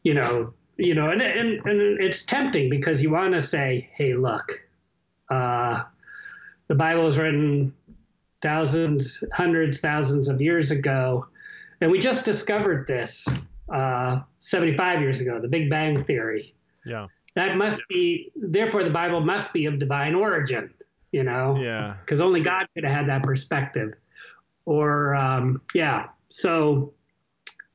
you 0.02 0.14
know, 0.14 0.52
you 0.76 0.94
know, 0.94 1.10
and, 1.10 1.20
and 1.20 1.64
and 1.66 2.00
it's 2.00 2.24
tempting 2.24 2.70
because 2.70 3.02
you 3.02 3.10
want 3.10 3.34
to 3.34 3.40
say, 3.40 3.88
"Hey, 3.94 4.14
look." 4.14 4.66
Uh, 5.28 5.84
the 6.70 6.74
Bible 6.74 7.04
was 7.04 7.18
written 7.18 7.74
thousands, 8.42 9.22
hundreds, 9.32 9.80
thousands 9.80 10.28
of 10.28 10.40
years 10.40 10.70
ago. 10.70 11.26
And 11.80 11.90
we 11.90 11.98
just 11.98 12.24
discovered 12.24 12.86
this 12.86 13.26
uh, 13.72 14.20
75 14.38 15.00
years 15.00 15.20
ago, 15.20 15.40
the 15.40 15.48
Big 15.48 15.70
Bang 15.70 16.04
Theory. 16.04 16.54
Yeah. 16.84 17.06
That 17.36 17.56
must 17.56 17.82
be, 17.88 18.32
therefore, 18.34 18.84
the 18.84 18.90
Bible 18.90 19.20
must 19.20 19.52
be 19.52 19.66
of 19.66 19.78
divine 19.78 20.14
origin, 20.14 20.72
you 21.12 21.22
know? 21.22 21.56
Yeah. 21.56 21.94
Because 22.00 22.20
only 22.20 22.40
God 22.40 22.66
could 22.74 22.84
have 22.84 22.92
had 22.92 23.08
that 23.08 23.22
perspective. 23.22 23.94
Or, 24.70 25.16
um, 25.16 25.60
yeah. 25.74 26.10
So, 26.28 26.92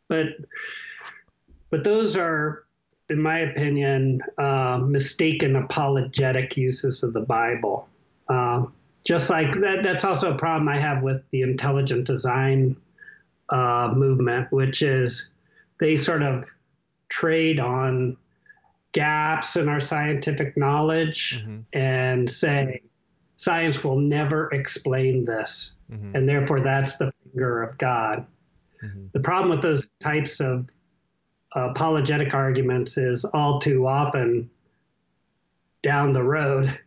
but, 0.08 0.28
but 1.70 1.84
those 1.84 2.16
are, 2.16 2.64
in 3.10 3.22
my 3.22 3.40
opinion, 3.40 4.22
uh, 4.38 4.80
mistaken 4.82 5.58
apologetic 5.58 6.56
uses 6.56 7.04
of 7.04 7.12
the 7.12 7.20
Bible. 7.20 7.90
Um, 8.30 8.72
just 9.04 9.30
like 9.30 9.60
that, 9.60 9.84
that's 9.84 10.06
also 10.06 10.34
a 10.34 10.38
problem 10.38 10.70
I 10.70 10.78
have 10.78 11.04
with 11.04 11.22
the 11.32 11.42
intelligent 11.42 12.08
design 12.08 12.78
uh, 13.50 13.92
movement, 13.94 14.50
which 14.54 14.82
is 14.82 15.34
they 15.82 15.98
sort 15.98 16.24
of 16.24 16.46
trade 17.10 17.60
on 17.60 18.16
gaps 18.94 19.58
in 19.58 19.68
our 19.68 19.82
scientific 19.82 20.56
knowledge 20.56 21.44
mm-hmm. 21.44 21.60
and 21.78 22.30
say 22.30 22.82
science 23.38 23.84
will 23.84 24.00
never 24.00 24.50
explain 24.52 25.26
this, 25.26 25.76
mm-hmm. 25.92 26.16
and 26.16 26.28
therefore 26.28 26.62
that's 26.62 26.98
the 26.98 27.12
finger 27.24 27.64
of 27.64 27.78
God. 27.78 28.26
Mm-hmm. 28.84 29.08
The 29.14 29.20
problem 29.20 29.50
with 29.50 29.62
those 29.62 29.90
types 30.00 30.40
of 30.40 30.70
apologetic 31.54 32.34
arguments 32.34 32.98
is 32.98 33.26
all 33.26 33.60
too 33.60 33.88
often 33.88 34.50
down 35.82 36.12
the 36.12 36.24
road 36.24 36.78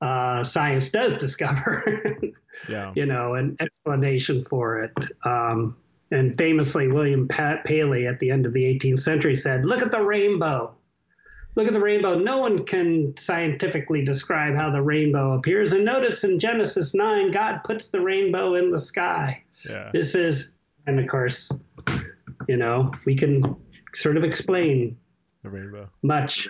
uh, 0.00 0.44
science 0.44 0.88
does 0.90 1.14
discover, 1.18 2.18
yeah. 2.68 2.92
you 2.94 3.06
know, 3.06 3.34
an 3.34 3.56
explanation 3.60 4.44
for 4.44 4.82
it. 4.82 4.92
Um, 5.24 5.76
and 6.10 6.36
famously, 6.36 6.88
William 6.88 7.26
Pat 7.26 7.64
Paley 7.64 8.06
at 8.06 8.20
the 8.20 8.30
end 8.30 8.46
of 8.46 8.52
the 8.52 8.62
18th 8.62 9.00
century 9.00 9.34
said, 9.34 9.64
Look 9.64 9.82
at 9.82 9.90
the 9.90 10.00
rainbow. 10.00 10.74
Look 11.56 11.66
at 11.66 11.72
the 11.72 11.80
rainbow. 11.80 12.18
No 12.18 12.38
one 12.38 12.64
can 12.64 13.14
scientifically 13.18 14.04
describe 14.04 14.54
how 14.54 14.70
the 14.70 14.82
rainbow 14.82 15.32
appears. 15.32 15.72
And 15.72 15.84
notice 15.84 16.22
in 16.22 16.38
Genesis 16.38 16.94
9, 16.94 17.30
God 17.30 17.62
puts 17.64 17.88
the 17.88 18.00
rainbow 18.00 18.54
in 18.54 18.70
the 18.70 18.78
sky. 18.78 19.42
Yeah. 19.68 19.90
This 19.92 20.14
is, 20.14 20.58
and 20.86 21.00
of 21.00 21.08
course, 21.08 21.50
you 22.46 22.56
know, 22.56 22.92
we 23.04 23.16
can 23.16 23.56
sort 23.94 24.16
of 24.16 24.24
explain 24.24 24.96
the 25.42 25.50
rainbow 25.50 25.88
much 26.02 26.48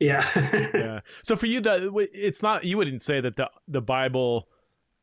yeah. 0.00 0.24
yeah. 0.74 1.00
So 1.22 1.36
for 1.36 1.46
you, 1.46 1.60
that 1.62 2.08
it's 2.12 2.42
not 2.42 2.64
you 2.64 2.76
wouldn't 2.76 3.02
say 3.02 3.20
that 3.20 3.36
the 3.36 3.50
the 3.66 3.80
Bible 3.80 4.48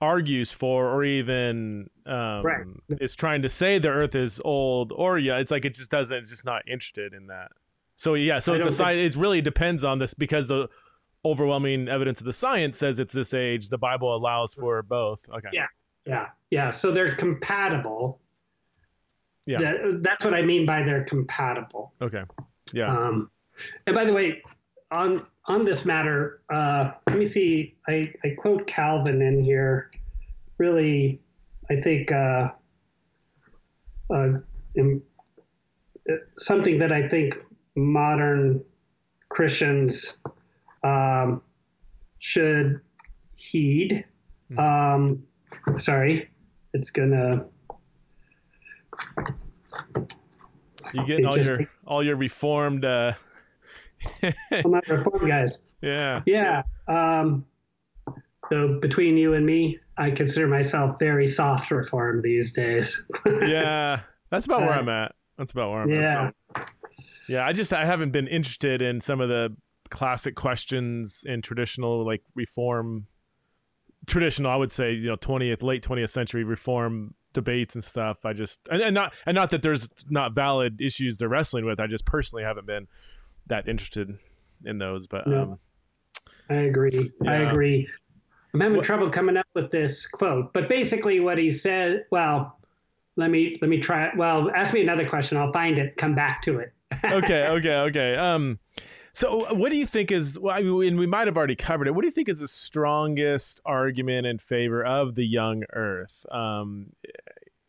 argues 0.02 0.52
for 0.52 0.90
or 0.90 1.04
even 1.04 1.90
um, 2.06 2.44
right. 2.44 2.66
is 3.02 3.16
trying 3.16 3.42
to 3.42 3.50
say 3.50 3.78
the 3.78 3.90
Earth 3.90 4.16
is 4.16 4.42
old, 4.46 4.92
or 4.94 5.20
yeah, 5.20 5.38
it's 5.38 5.52
like 5.52 5.66
it 5.66 5.74
just 5.74 5.92
doesn't. 5.92 6.18
It's 6.18 6.30
just 6.30 6.46
not 6.46 6.62
interested 6.68 7.14
in 7.14 7.28
that. 7.28 7.52
So 7.96 8.16
yeah, 8.16 8.40
so 8.40 8.58
the 8.58 8.72
science 8.72 9.16
it 9.16 9.20
really 9.20 9.42
depends 9.42 9.84
on 9.84 10.00
this 10.00 10.14
because 10.14 10.50
the 10.50 10.70
overwhelming 11.24 11.88
evidence 11.88 12.20
of 12.20 12.26
the 12.26 12.34
science 12.34 12.78
says 12.78 13.00
it's 13.00 13.14
this 13.14 13.34
age. 13.34 13.70
The 13.70 13.78
Bible 13.78 14.16
allows 14.16 14.54
for 14.54 14.84
both. 14.84 15.28
Okay. 15.30 15.50
Yeah. 15.52 15.66
Yeah. 16.06 16.28
Yeah. 16.52 16.70
So 16.70 16.92
they're 16.92 17.16
compatible. 17.16 18.22
Yeah. 19.46 19.60
That, 19.60 20.00
that's 20.02 20.26
what 20.26 20.34
I 20.34 20.42
mean 20.42 20.66
by 20.66 20.84
they're 20.84 21.04
compatible. 21.04 21.94
Okay. 22.02 22.24
Yeah. 22.74 22.96
Um, 22.96 23.30
and 23.88 23.96
by 23.96 24.06
the 24.06 24.14
way, 24.14 24.42
on 24.92 25.26
on 25.46 25.66
this 25.66 25.86
matter, 25.86 26.40
uh, 26.52 26.92
let 27.08 27.18
me 27.18 27.26
see. 27.26 27.76
I, 27.88 28.12
I 28.24 28.30
quote 28.38 28.68
Calvin 28.68 29.22
in 29.22 29.40
here. 29.40 29.92
Really, 30.58 31.22
I 31.70 31.82
think 31.82 32.12
uh, 32.12 32.50
uh, 34.14 34.30
in, 34.76 35.02
something 36.38 36.80
that 36.80 36.92
I 36.92 37.08
think 37.08 37.38
modern 37.76 38.64
Christians 39.30 40.22
um, 40.84 41.42
should 42.20 42.82
heed. 43.36 44.06
Hmm. 44.50 44.60
Um, 44.60 45.24
sorry, 45.78 46.30
it's 46.74 46.90
gonna. 46.92 47.46
You 50.94 51.06
getting 51.06 51.26
all 51.26 51.38
your 51.38 51.68
all 51.86 52.04
your 52.04 52.16
reformed 52.16 52.86
uh, 52.86 53.14
I'm 54.52 54.72
not 54.72 54.88
reform 54.88 55.28
guys. 55.28 55.66
Yeah. 55.82 56.22
Yeah. 56.26 56.64
Um, 56.88 57.46
though 58.50 58.80
between 58.80 59.18
you 59.18 59.34
and 59.34 59.46
me, 59.46 59.80
I 59.98 60.12
consider 60.12 60.48
myself 60.48 60.98
very 61.00 61.28
soft 61.28 61.72
reformed 61.72 62.24
these 62.24 62.54
days. 62.54 63.06
yeah, 63.26 64.02
that's 64.30 64.46
about 64.46 64.64
uh, 64.64 64.66
where 64.66 64.76
I'm 64.76 64.90
at. 64.90 65.16
That's 65.38 65.52
about 65.52 65.72
where 65.72 65.82
I'm 65.82 65.90
yeah. 65.90 66.28
at. 66.28 66.36
Yeah. 67.28 67.46
I 67.46 67.54
just 67.54 67.74
I 67.74 67.86
haven't 67.86 68.12
been 68.12 68.28
interested 68.28 68.82
in 68.82 69.02
some 69.02 69.22
of 69.22 69.30
the 69.30 69.56
classic 69.90 70.36
questions 70.36 71.24
in 71.26 71.42
traditional 71.42 72.06
like 72.06 72.22
reform 72.34 73.06
traditional 74.08 74.52
I 74.52 74.56
would 74.56 74.72
say, 74.72 74.94
you 74.94 75.08
know, 75.08 75.16
20th 75.16 75.64
late 75.64 75.84
20th 75.84 76.10
century 76.10 76.44
reform 76.44 77.14
debates 77.34 77.76
and 77.76 77.84
stuff. 77.84 78.26
I 78.26 78.34
just 78.34 78.68
and, 78.72 78.82
and 78.82 78.94
not 78.94 79.14
and 79.26 79.36
not 79.36 79.50
that 79.52 79.62
there's 79.62 79.90
not 80.10 80.34
valid 80.34 80.82
issues 80.82 81.18
they're 81.18 81.30
wrestling 81.30 81.66
with. 81.66 81.80
I 81.80 81.88
just 81.88 82.06
personally 82.06 82.44
haven't 82.44 82.66
been 82.66 82.88
that 83.48 83.68
interested 83.68 84.18
in 84.66 84.78
those, 84.78 85.08
but 85.08 85.28
no. 85.28 85.42
um 85.42 85.60
I 86.50 86.56
agree. 86.56 87.12
Yeah. 87.22 87.32
I 87.32 87.36
agree. 87.38 87.88
I'm 88.54 88.62
having 88.62 88.78
what? 88.78 88.86
trouble 88.86 89.10
coming 89.10 89.36
up 89.36 89.48
with 89.54 89.72
this 89.72 90.08
quote, 90.08 90.54
but 90.54 90.70
basically 90.70 91.20
what 91.20 91.38
he 91.38 91.52
said. 91.52 92.06
Well, 92.12 92.58
let 93.16 93.30
me 93.30 93.58
let 93.62 93.70
me 93.70 93.80
try. 93.80 94.12
Well, 94.16 94.50
ask 94.52 94.74
me 94.74 94.82
another 94.82 95.08
question. 95.08 95.38
I'll 95.38 95.52
find 95.52 95.78
it. 95.80 95.98
Come 95.98 96.16
back 96.16 96.42
to 96.44 96.60
it. 96.60 96.74
Okay. 97.04 97.48
Okay. 97.48 97.76
Okay. 97.76 98.16
Um. 98.16 98.60
So, 99.14 99.54
what 99.54 99.72
do 99.72 99.78
you 99.78 99.86
think 99.86 100.12
is? 100.12 100.38
Well, 100.38 100.54
I 100.54 100.62
mean, 100.62 100.98
we 100.98 101.08
might 101.08 101.28
have 101.28 101.38
already 101.38 101.56
covered 101.56 101.88
it. 101.88 101.96
What 101.96 102.02
do 102.02 102.08
you 102.08 102.12
think 102.12 102.28
is 102.28 102.42
the 102.42 102.48
strongest 102.48 103.62
argument 103.66 104.28
in 104.28 104.40
favor 104.40 104.84
of 104.84 105.16
the 105.16 105.26
young 105.26 105.64
Earth? 105.74 106.26
Um, 106.32 106.92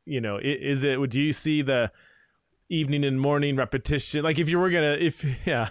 you 0.05 0.21
know, 0.21 0.41
is 0.43 0.83
it? 0.83 1.09
Do 1.09 1.21
you 1.21 1.33
see 1.33 1.63
the 1.63 1.93
evening 2.69 3.05
and 3.05 3.21
morning 3.21 3.55
repetition 3.55 4.25
like 4.25 4.41
if 4.41 4.49
you 4.49 4.59
were 4.59 4.71
gonna 4.71 4.97
if 4.99 5.25
yeah 5.47 5.69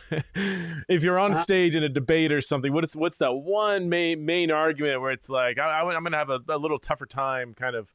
if 0.88 1.04
you're 1.04 1.20
on 1.20 1.32
uh-huh. 1.32 1.42
stage 1.42 1.76
in 1.76 1.84
a 1.84 1.90
debate 1.90 2.32
or 2.32 2.40
something 2.40 2.72
what 2.72 2.84
is 2.84 2.96
what's 2.96 3.18
that 3.18 3.34
one 3.34 3.90
main 3.90 4.24
main 4.26 4.50
argument 4.50 5.02
where 5.02 5.12
it's 5.12 5.30
like 5.30 5.60
I, 5.60 5.82
am 5.82 6.04
gonna 6.04 6.18
have 6.18 6.30
a, 6.30 6.40
a, 6.48 6.58
little 6.58 6.80
tougher 6.80 7.06
time 7.06 7.54
kind 7.54 7.76
of 7.76 7.94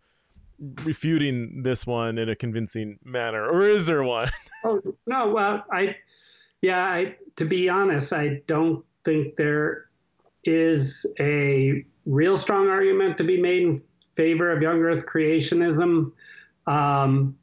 refuting 0.85 1.63
this 1.63 1.87
one 1.87 2.19
in 2.19 2.29
a 2.29 2.37
convincing 2.37 2.99
manner 3.05 3.49
or 3.49 3.63
is 3.67 3.87
there 3.87 4.03
one 4.03 4.31
oh 4.65 4.81
no 5.07 5.29
well 5.29 5.65
i 5.73 5.97
yeah 6.61 6.85
i 6.85 7.17
to 7.37 7.47
be 7.47 7.69
honest 7.69 8.13
i 8.13 8.41
don't 8.47 8.85
think 9.05 9.37
there 9.37 9.87
is 10.45 11.07
a 11.19 11.85
real 12.05 12.37
strong 12.37 12.69
argument 12.69 13.17
to 13.17 13.25
be 13.25 13.41
made 13.41 13.63
in 13.63 13.79
favor 14.17 14.53
of 14.53 14.61
young 14.61 14.83
earth 14.83 15.07
creationism 15.07 16.13
um, 16.67 17.37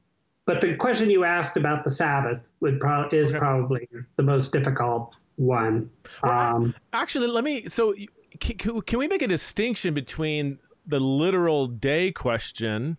but 0.47 0.61
the 0.61 0.76
question 0.76 1.09
you 1.09 1.26
asked 1.26 1.57
about 1.57 1.84
the 1.84 1.91
Sabbath 1.91 2.53
would 2.61 2.80
pro- 2.80 3.09
is 3.09 3.30
okay. 3.30 3.38
probably 3.38 3.88
the 4.15 4.24
most 4.24 4.53
difficult 4.53 5.18
one. 5.36 5.89
Um, 6.24 6.74
actually, 6.93 7.28
let 7.28 7.43
me. 7.43 7.68
So, 7.68 7.93
can, 8.39 8.82
can 8.82 8.97
we 8.97 9.09
make 9.09 9.22
a 9.22 9.28
distinction 9.28 9.93
between 9.93 10.57
the 10.86 11.01
literal 11.01 11.68
day 11.68 12.13
question 12.13 12.97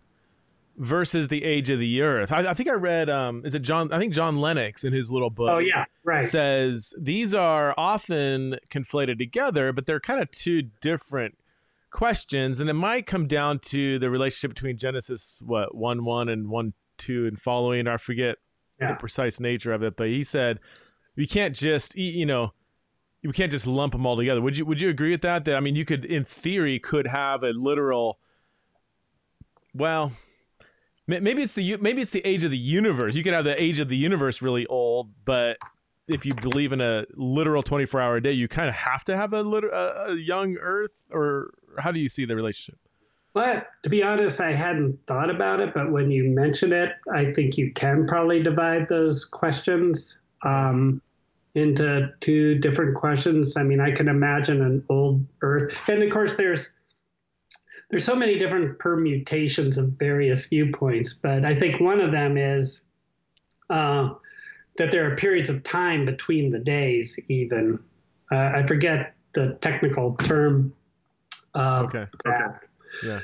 versus 0.79 1.27
the 1.27 1.43
age 1.43 1.69
of 1.69 1.79
the 1.79 2.01
earth. 2.01 2.31
I, 2.31 2.47
I, 2.47 2.53
think 2.53 2.69
I 2.69 2.73
read, 2.73 3.09
um, 3.09 3.45
is 3.45 3.53
it 3.53 3.61
John? 3.61 3.91
I 3.91 3.99
think 3.99 4.13
John 4.13 4.37
Lennox 4.37 4.83
in 4.83 4.93
his 4.93 5.11
little 5.11 5.29
book. 5.29 5.49
Oh 5.51 5.59
yeah, 5.59 5.85
right. 6.03 6.25
Says 6.25 6.93
these 6.97 7.33
are 7.33 7.75
often 7.77 8.57
conflated 8.71 9.17
together, 9.19 9.73
but 9.73 9.85
they're 9.85 9.99
kind 9.99 10.21
of 10.21 10.31
two 10.31 10.63
different 10.81 11.37
questions, 11.91 12.59
and 12.59 12.69
it 12.69 12.73
might 12.73 13.05
come 13.05 13.27
down 13.27 13.59
to 13.59 13.99
the 13.99 14.09
relationship 14.09 14.55
between 14.55 14.77
Genesis 14.77 15.41
what 15.45 15.75
one 15.75 16.05
one 16.05 16.29
and 16.29 16.49
one 16.49 16.73
two 16.97 17.27
and 17.27 17.39
following. 17.39 17.87
I 17.87 17.97
forget 17.97 18.37
yeah. 18.79 18.93
the 18.93 18.95
precise 18.95 19.39
nature 19.39 19.73
of 19.73 19.83
it, 19.83 19.97
but 19.97 20.07
he 20.07 20.23
said 20.23 20.59
you 21.15 21.27
can't 21.27 21.55
just 21.55 21.95
you 21.95 22.25
know 22.25 22.53
you 23.21 23.33
can't 23.33 23.51
just 23.51 23.67
lump 23.67 23.91
them 23.91 24.05
all 24.05 24.15
together. 24.15 24.39
Would 24.39 24.57
you 24.57 24.65
would 24.65 24.79
you 24.79 24.89
agree 24.89 25.11
with 25.11 25.21
that? 25.23 25.43
That 25.43 25.57
I 25.57 25.59
mean, 25.59 25.75
you 25.75 25.83
could 25.83 26.05
in 26.05 26.23
theory 26.23 26.79
could 26.79 27.05
have 27.05 27.43
a 27.43 27.49
literal. 27.49 28.17
Well, 29.73 30.13
maybe 31.09 31.41
it's 31.41 31.55
the 31.55 31.77
maybe 31.77 32.01
it's 32.01 32.11
the 32.11 32.25
age 32.25 32.43
of 32.43 32.51
the 32.51 32.57
universe. 32.57 33.15
You 33.15 33.23
could 33.23 33.33
have 33.33 33.45
the 33.45 33.61
age 33.61 33.79
of 33.79 33.89
the 33.89 33.97
universe 33.97 34.41
really 34.41 34.65
old, 34.67 35.09
but 35.25 35.57
if 36.07 36.25
you 36.25 36.33
believe 36.33 36.71
in 36.71 36.81
a 36.81 37.05
literal 37.15 37.63
24 37.63 38.01
hour 38.01 38.19
day, 38.19 38.31
you 38.31 38.47
kind 38.47 38.69
of 38.69 38.75
have 38.75 39.03
to 39.05 39.15
have 39.15 39.33
a, 39.33 39.43
a, 39.43 40.11
a 40.11 40.15
young 40.15 40.57
Earth. 40.57 40.91
Or 41.11 41.53
how 41.77 41.91
do 41.91 41.99
you 41.99 42.09
see 42.09 42.25
the 42.25 42.35
relationship? 42.35 42.79
But 43.33 43.67
to 43.83 43.89
be 43.89 44.01
honest, 44.01 44.41
I 44.41 44.53
hadn't 44.53 44.99
thought 45.05 45.29
about 45.29 45.61
it. 45.61 45.73
But 45.73 45.91
when 45.91 46.11
you 46.11 46.25
mention 46.25 46.73
it, 46.73 46.93
I 47.13 47.31
think 47.31 47.57
you 47.57 47.71
can 47.73 48.05
probably 48.07 48.41
divide 48.41 48.89
those 48.89 49.23
questions 49.25 50.21
um, 50.43 51.01
into 51.55 52.11
two 52.19 52.55
different 52.55 52.95
questions. 52.95 53.55
I 53.55 53.63
mean, 53.63 53.79
I 53.79 53.91
can 53.91 54.07
imagine 54.07 54.61
an 54.61 54.83
old 54.89 55.25
Earth, 55.41 55.73
and 55.87 56.03
of 56.03 56.11
course, 56.11 56.37
there's 56.37 56.73
there's 57.89 58.05
so 58.05 58.15
many 58.15 58.37
different 58.37 58.79
permutations 58.79 59.77
of 59.77 59.89
various 59.93 60.45
viewpoints. 60.45 61.13
But 61.13 61.45
I 61.45 61.55
think 61.55 61.81
one 61.81 61.99
of 61.99 62.11
them 62.11 62.37
is 62.37 62.83
uh, 63.69 64.13
that 64.77 64.91
there 64.91 65.11
are 65.11 65.15
periods 65.15 65.49
of 65.49 65.63
time 65.63 66.05
between 66.05 66.51
the 66.51 66.59
days. 66.59 67.19
Even 67.29 67.79
uh, 68.31 68.51
I 68.55 68.65
forget 68.65 69.15
the 69.33 69.57
technical 69.61 70.15
term. 70.15 70.73
okay. 71.55 72.05
That. 72.25 72.45
Okay 72.45 72.65
yeah. 73.03 73.19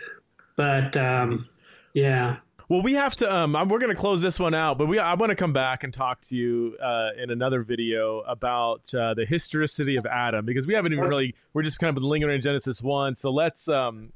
But 0.55 0.95
um, 0.97 1.45
yeah. 1.93 2.38
Well, 2.70 2.82
we 2.82 2.93
have 2.93 3.16
to. 3.18 3.34
Um, 3.34 3.53
we're 3.53 3.80
going 3.80 3.93
to 3.93 3.99
close 3.99 4.22
this 4.22 4.39
one 4.39 4.55
out, 4.55 4.78
but 4.78 4.88
we 4.88 4.97
I 4.97 5.13
want 5.13 5.30
to 5.30 5.36
come 5.36 5.53
back 5.53 5.84
and 5.84 5.93
talk 5.93 6.22
to 6.22 6.36
you 6.36 6.76
uh, 6.82 7.09
in 7.22 7.30
another 7.30 7.61
video 7.61 8.22
about 8.22 8.91
uh, 8.93 9.13
the 9.13 9.26
historicity 9.26 9.97
of 9.97 10.05
Adam 10.07 10.45
because 10.45 10.66
we 10.66 10.74
haven't 10.74 10.93
even 10.93 11.05
really. 11.05 11.36
We're 11.53 11.61
just 11.61 11.78
kind 11.78 11.95
of 11.95 12.01
lingering 12.03 12.36
in 12.36 12.41
Genesis 12.41 12.82
one. 12.82 13.16
So 13.16 13.32
let's, 13.32 13.68
um, 13.68 14.11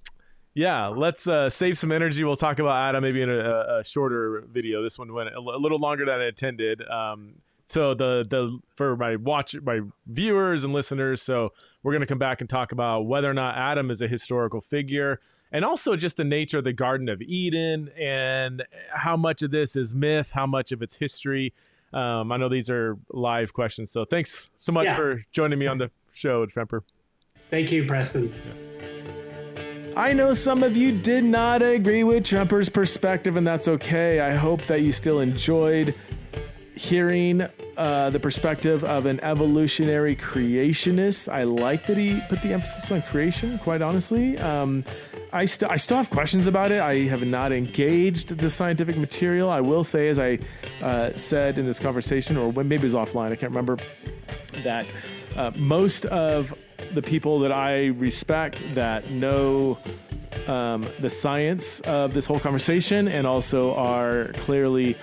yeah, 0.54 0.88
let's 0.88 1.28
uh, 1.28 1.50
save 1.50 1.78
some 1.78 1.92
energy. 1.92 2.24
We'll 2.24 2.36
talk 2.36 2.60
about 2.60 2.76
Adam 2.76 3.04
maybe 3.04 3.22
in 3.22 3.30
a, 3.30 3.80
a 3.80 3.84
shorter 3.84 4.44
video. 4.52 4.82
This 4.84 4.98
one 4.98 5.14
went 5.14 5.34
a 5.36 5.40
little 5.40 5.80
longer 5.80 6.06
than 6.06 6.20
I 6.20 6.28
intended. 6.28 6.82
Um, 6.88 7.36
so 7.66 7.94
the 7.94 8.26
the 8.28 8.60
for 8.76 8.98
my 8.98 9.16
watch 9.18 9.56
my 9.62 9.82
viewers 10.08 10.64
and 10.64 10.74
listeners. 10.74 11.22
So 11.22 11.54
we're 11.84 11.92
going 11.92 12.02
to 12.02 12.08
come 12.08 12.18
back 12.18 12.42
and 12.42 12.50
talk 12.50 12.72
about 12.72 13.06
whether 13.06 13.30
or 13.30 13.34
not 13.34 13.56
Adam 13.58 13.92
is 13.92 14.02
a 14.02 14.08
historical 14.08 14.60
figure 14.60 15.20
and 15.52 15.66
also 15.66 15.96
just 15.96 16.18
the 16.18 16.24
nature 16.24 16.60
of 16.60 16.64
the 16.64 16.74
Garden 16.74 17.10
of 17.10 17.22
Eden 17.22 17.90
and 17.98 18.64
how 18.94 19.18
much 19.18 19.42
of 19.42 19.52
this 19.52 19.76
is 19.76 19.94
myth, 19.94 20.32
how 20.32 20.46
much 20.46 20.72
of 20.72 20.82
it's 20.82 20.96
history. 20.96 21.54
Um, 21.94 22.32
I 22.32 22.38
know 22.38 22.50
these 22.50 22.70
are 22.70 22.98
live 23.10 23.54
questions, 23.54 23.90
so 23.92 24.06
thanks 24.06 24.52
so 24.56 24.72
much 24.72 24.86
yeah. 24.86 24.96
for 24.96 25.24
joining 25.32 25.58
me 25.58 25.66
on 25.66 25.80
the 25.80 25.90
show, 26.12 26.46
Tremper. 26.46 26.82
Thank 27.50 27.72
you, 27.72 27.86
Preston. 27.88 28.32
Yeah. 28.46 29.14
I 30.00 30.14
know 30.14 30.34
some 30.34 30.64
of 30.64 30.78
you 30.78 30.94
did 30.94 31.26
not 31.26 31.62
agree 31.62 32.06
with 32.06 32.24
Tremper's 32.24 32.70
perspective, 32.70 33.36
and 33.36 33.46
that's 33.46 33.68
okay. 33.68 34.22
I 34.22 34.34
hope 34.34 34.66
that 34.68 34.80
you 34.80 34.94
still 34.94 35.20
enjoyed 35.20 35.94
hearing 36.74 37.46
uh, 37.76 38.10
the 38.10 38.20
perspective 38.22 38.86
of 38.86 39.06
an 39.08 39.20
evolutionary 39.20 40.16
creationist. 40.16 41.28
I 41.30 41.44
like 41.44 41.86
that 41.88 41.98
he 41.98 42.22
put 42.30 42.42
the 42.42 42.54
emphasis 42.54 42.90
on 42.92 43.02
creation, 43.02 43.60
quite 43.60 43.82
honestly. 43.82 44.38
Um, 44.38 44.86
I, 45.34 45.44
st- 45.44 45.70
I 45.70 45.76
still 45.76 45.98
have 45.98 46.10
questions 46.10 46.48
about 46.48 46.72
it. 46.72 46.80
I 46.80 47.00
have 47.00 47.26
not 47.26 47.52
engaged 47.52 48.38
the 48.38 48.50
scientific 48.50 48.96
material. 48.96 49.50
I 49.50 49.60
will 49.60 49.84
say, 49.84 50.08
as 50.08 50.18
I 50.18 50.40
uh, 50.82 51.12
said 51.18 51.58
in 51.58 51.66
this 51.66 51.78
conversation, 51.78 52.38
or 52.38 52.54
maybe 52.54 52.76
it 52.76 52.84
was 52.84 52.94
offline, 52.94 53.34
I 53.34 53.36
can't 53.36 53.52
remember, 53.52 53.78
that 54.64 54.86
uh, 55.36 55.52
most 55.58 56.06
of 56.06 56.54
the 56.94 57.02
people 57.02 57.40
that 57.40 57.52
I 57.52 57.88
respect 57.88 58.64
that 58.76 59.10
know 59.12 59.78
um, 60.48 60.88
the 61.00 61.10
science 61.10 61.80
of 61.82 62.14
this 62.14 62.26
whole 62.26 62.40
conversation 62.40 63.08
and 63.08 63.26
also 63.28 63.74
are 63.76 64.34
clearly 64.34 64.98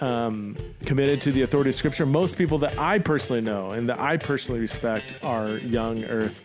um, 0.00 0.56
committed 0.84 1.20
to 1.22 1.32
the 1.32 1.42
authority 1.42 1.70
of 1.70 1.76
Scripture. 1.76 2.06
Most 2.06 2.36
people 2.36 2.58
that 2.58 2.78
I 2.78 2.98
personally 2.98 3.42
know 3.42 3.72
and 3.72 3.88
that 3.88 3.98
I 3.98 4.16
personally 4.16 4.60
respect 4.60 5.04
are 5.22 5.58
young 5.58 6.04
Earth 6.04 6.42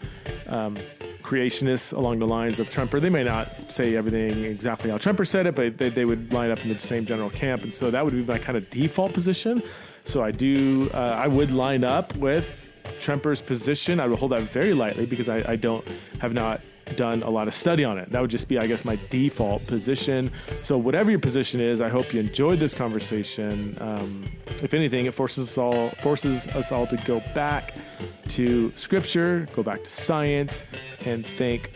um, 0.47 0.77
creationists 1.21 1.93
along 1.93 2.19
the 2.19 2.27
lines 2.27 2.59
of 2.59 2.69
Tremper. 2.69 2.99
They 2.99 3.09
may 3.09 3.23
not 3.23 3.49
say 3.69 3.95
everything 3.95 4.43
exactly 4.43 4.89
how 4.89 4.97
Tremper 4.97 5.25
said 5.25 5.47
it, 5.47 5.55
but 5.55 5.77
they, 5.77 5.89
they 5.89 6.05
would 6.05 6.33
line 6.33 6.51
up 6.51 6.61
in 6.63 6.69
the 6.69 6.79
same 6.79 7.05
general 7.05 7.29
camp. 7.29 7.63
And 7.63 7.73
so 7.73 7.91
that 7.91 8.03
would 8.03 8.13
be 8.13 8.23
my 8.23 8.37
kind 8.37 8.57
of 8.57 8.69
default 8.69 9.13
position. 9.13 9.63
So 10.03 10.23
I 10.23 10.31
do, 10.31 10.89
uh, 10.93 10.97
I 10.97 11.27
would 11.27 11.51
line 11.51 11.83
up 11.83 12.15
with 12.17 12.60
Tremper's 13.01 13.41
position. 13.41 13.99
I 13.99 14.07
would 14.07 14.19
hold 14.19 14.31
that 14.31 14.43
very 14.43 14.73
lightly 14.73 15.05
because 15.05 15.27
I, 15.27 15.43
I 15.47 15.55
don't 15.55 15.85
have 16.19 16.33
not 16.33 16.61
done 16.95 17.23
a 17.23 17.29
lot 17.29 17.47
of 17.47 17.53
study 17.53 17.83
on 17.83 17.97
it. 17.97 18.11
That 18.11 18.21
would 18.21 18.29
just 18.29 18.47
be, 18.47 18.57
I 18.57 18.67
guess, 18.67 18.83
my 18.85 18.99
default 19.09 19.65
position. 19.67 20.31
So, 20.61 20.77
whatever 20.77 21.09
your 21.09 21.19
position 21.19 21.61
is, 21.61 21.81
I 21.81 21.89
hope 21.89 22.13
you 22.13 22.19
enjoyed 22.19 22.59
this 22.59 22.73
conversation. 22.73 23.77
Um, 23.79 24.31
if 24.61 24.73
anything, 24.73 25.05
it 25.05 25.13
forces 25.13 25.49
us 25.49 25.57
all 25.57 25.91
forces 26.01 26.47
us 26.47 26.71
all 26.71 26.87
to 26.87 26.97
go 26.97 27.21
back 27.33 27.73
to 28.29 28.71
Scripture, 28.75 29.47
go 29.53 29.63
back 29.63 29.83
to 29.83 29.89
science, 29.89 30.65
and 31.05 31.25
think. 31.25 31.71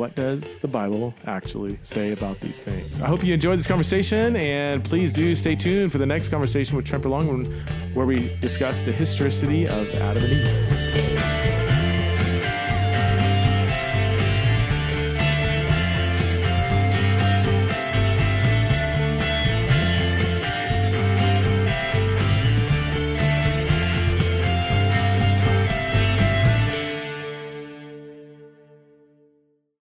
What 0.00 0.14
does 0.14 0.56
the 0.56 0.66
Bible 0.66 1.12
actually 1.26 1.78
say 1.82 2.12
about 2.12 2.40
these 2.40 2.62
things? 2.62 3.02
I 3.02 3.06
hope 3.06 3.22
you 3.22 3.34
enjoyed 3.34 3.58
this 3.58 3.66
conversation, 3.66 4.34
and 4.34 4.82
please 4.82 5.12
do 5.12 5.36
stay 5.36 5.54
tuned 5.54 5.92
for 5.92 5.98
the 5.98 6.06
next 6.06 6.30
conversation 6.30 6.74
with 6.74 6.86
Tremper 6.86 7.10
Longman, 7.10 7.52
where 7.92 8.06
we 8.06 8.34
discuss 8.40 8.80
the 8.80 8.92
historicity 8.92 9.68
of 9.68 9.86
Adam 9.96 10.24
and 10.24 10.32
Eve. 10.32 11.59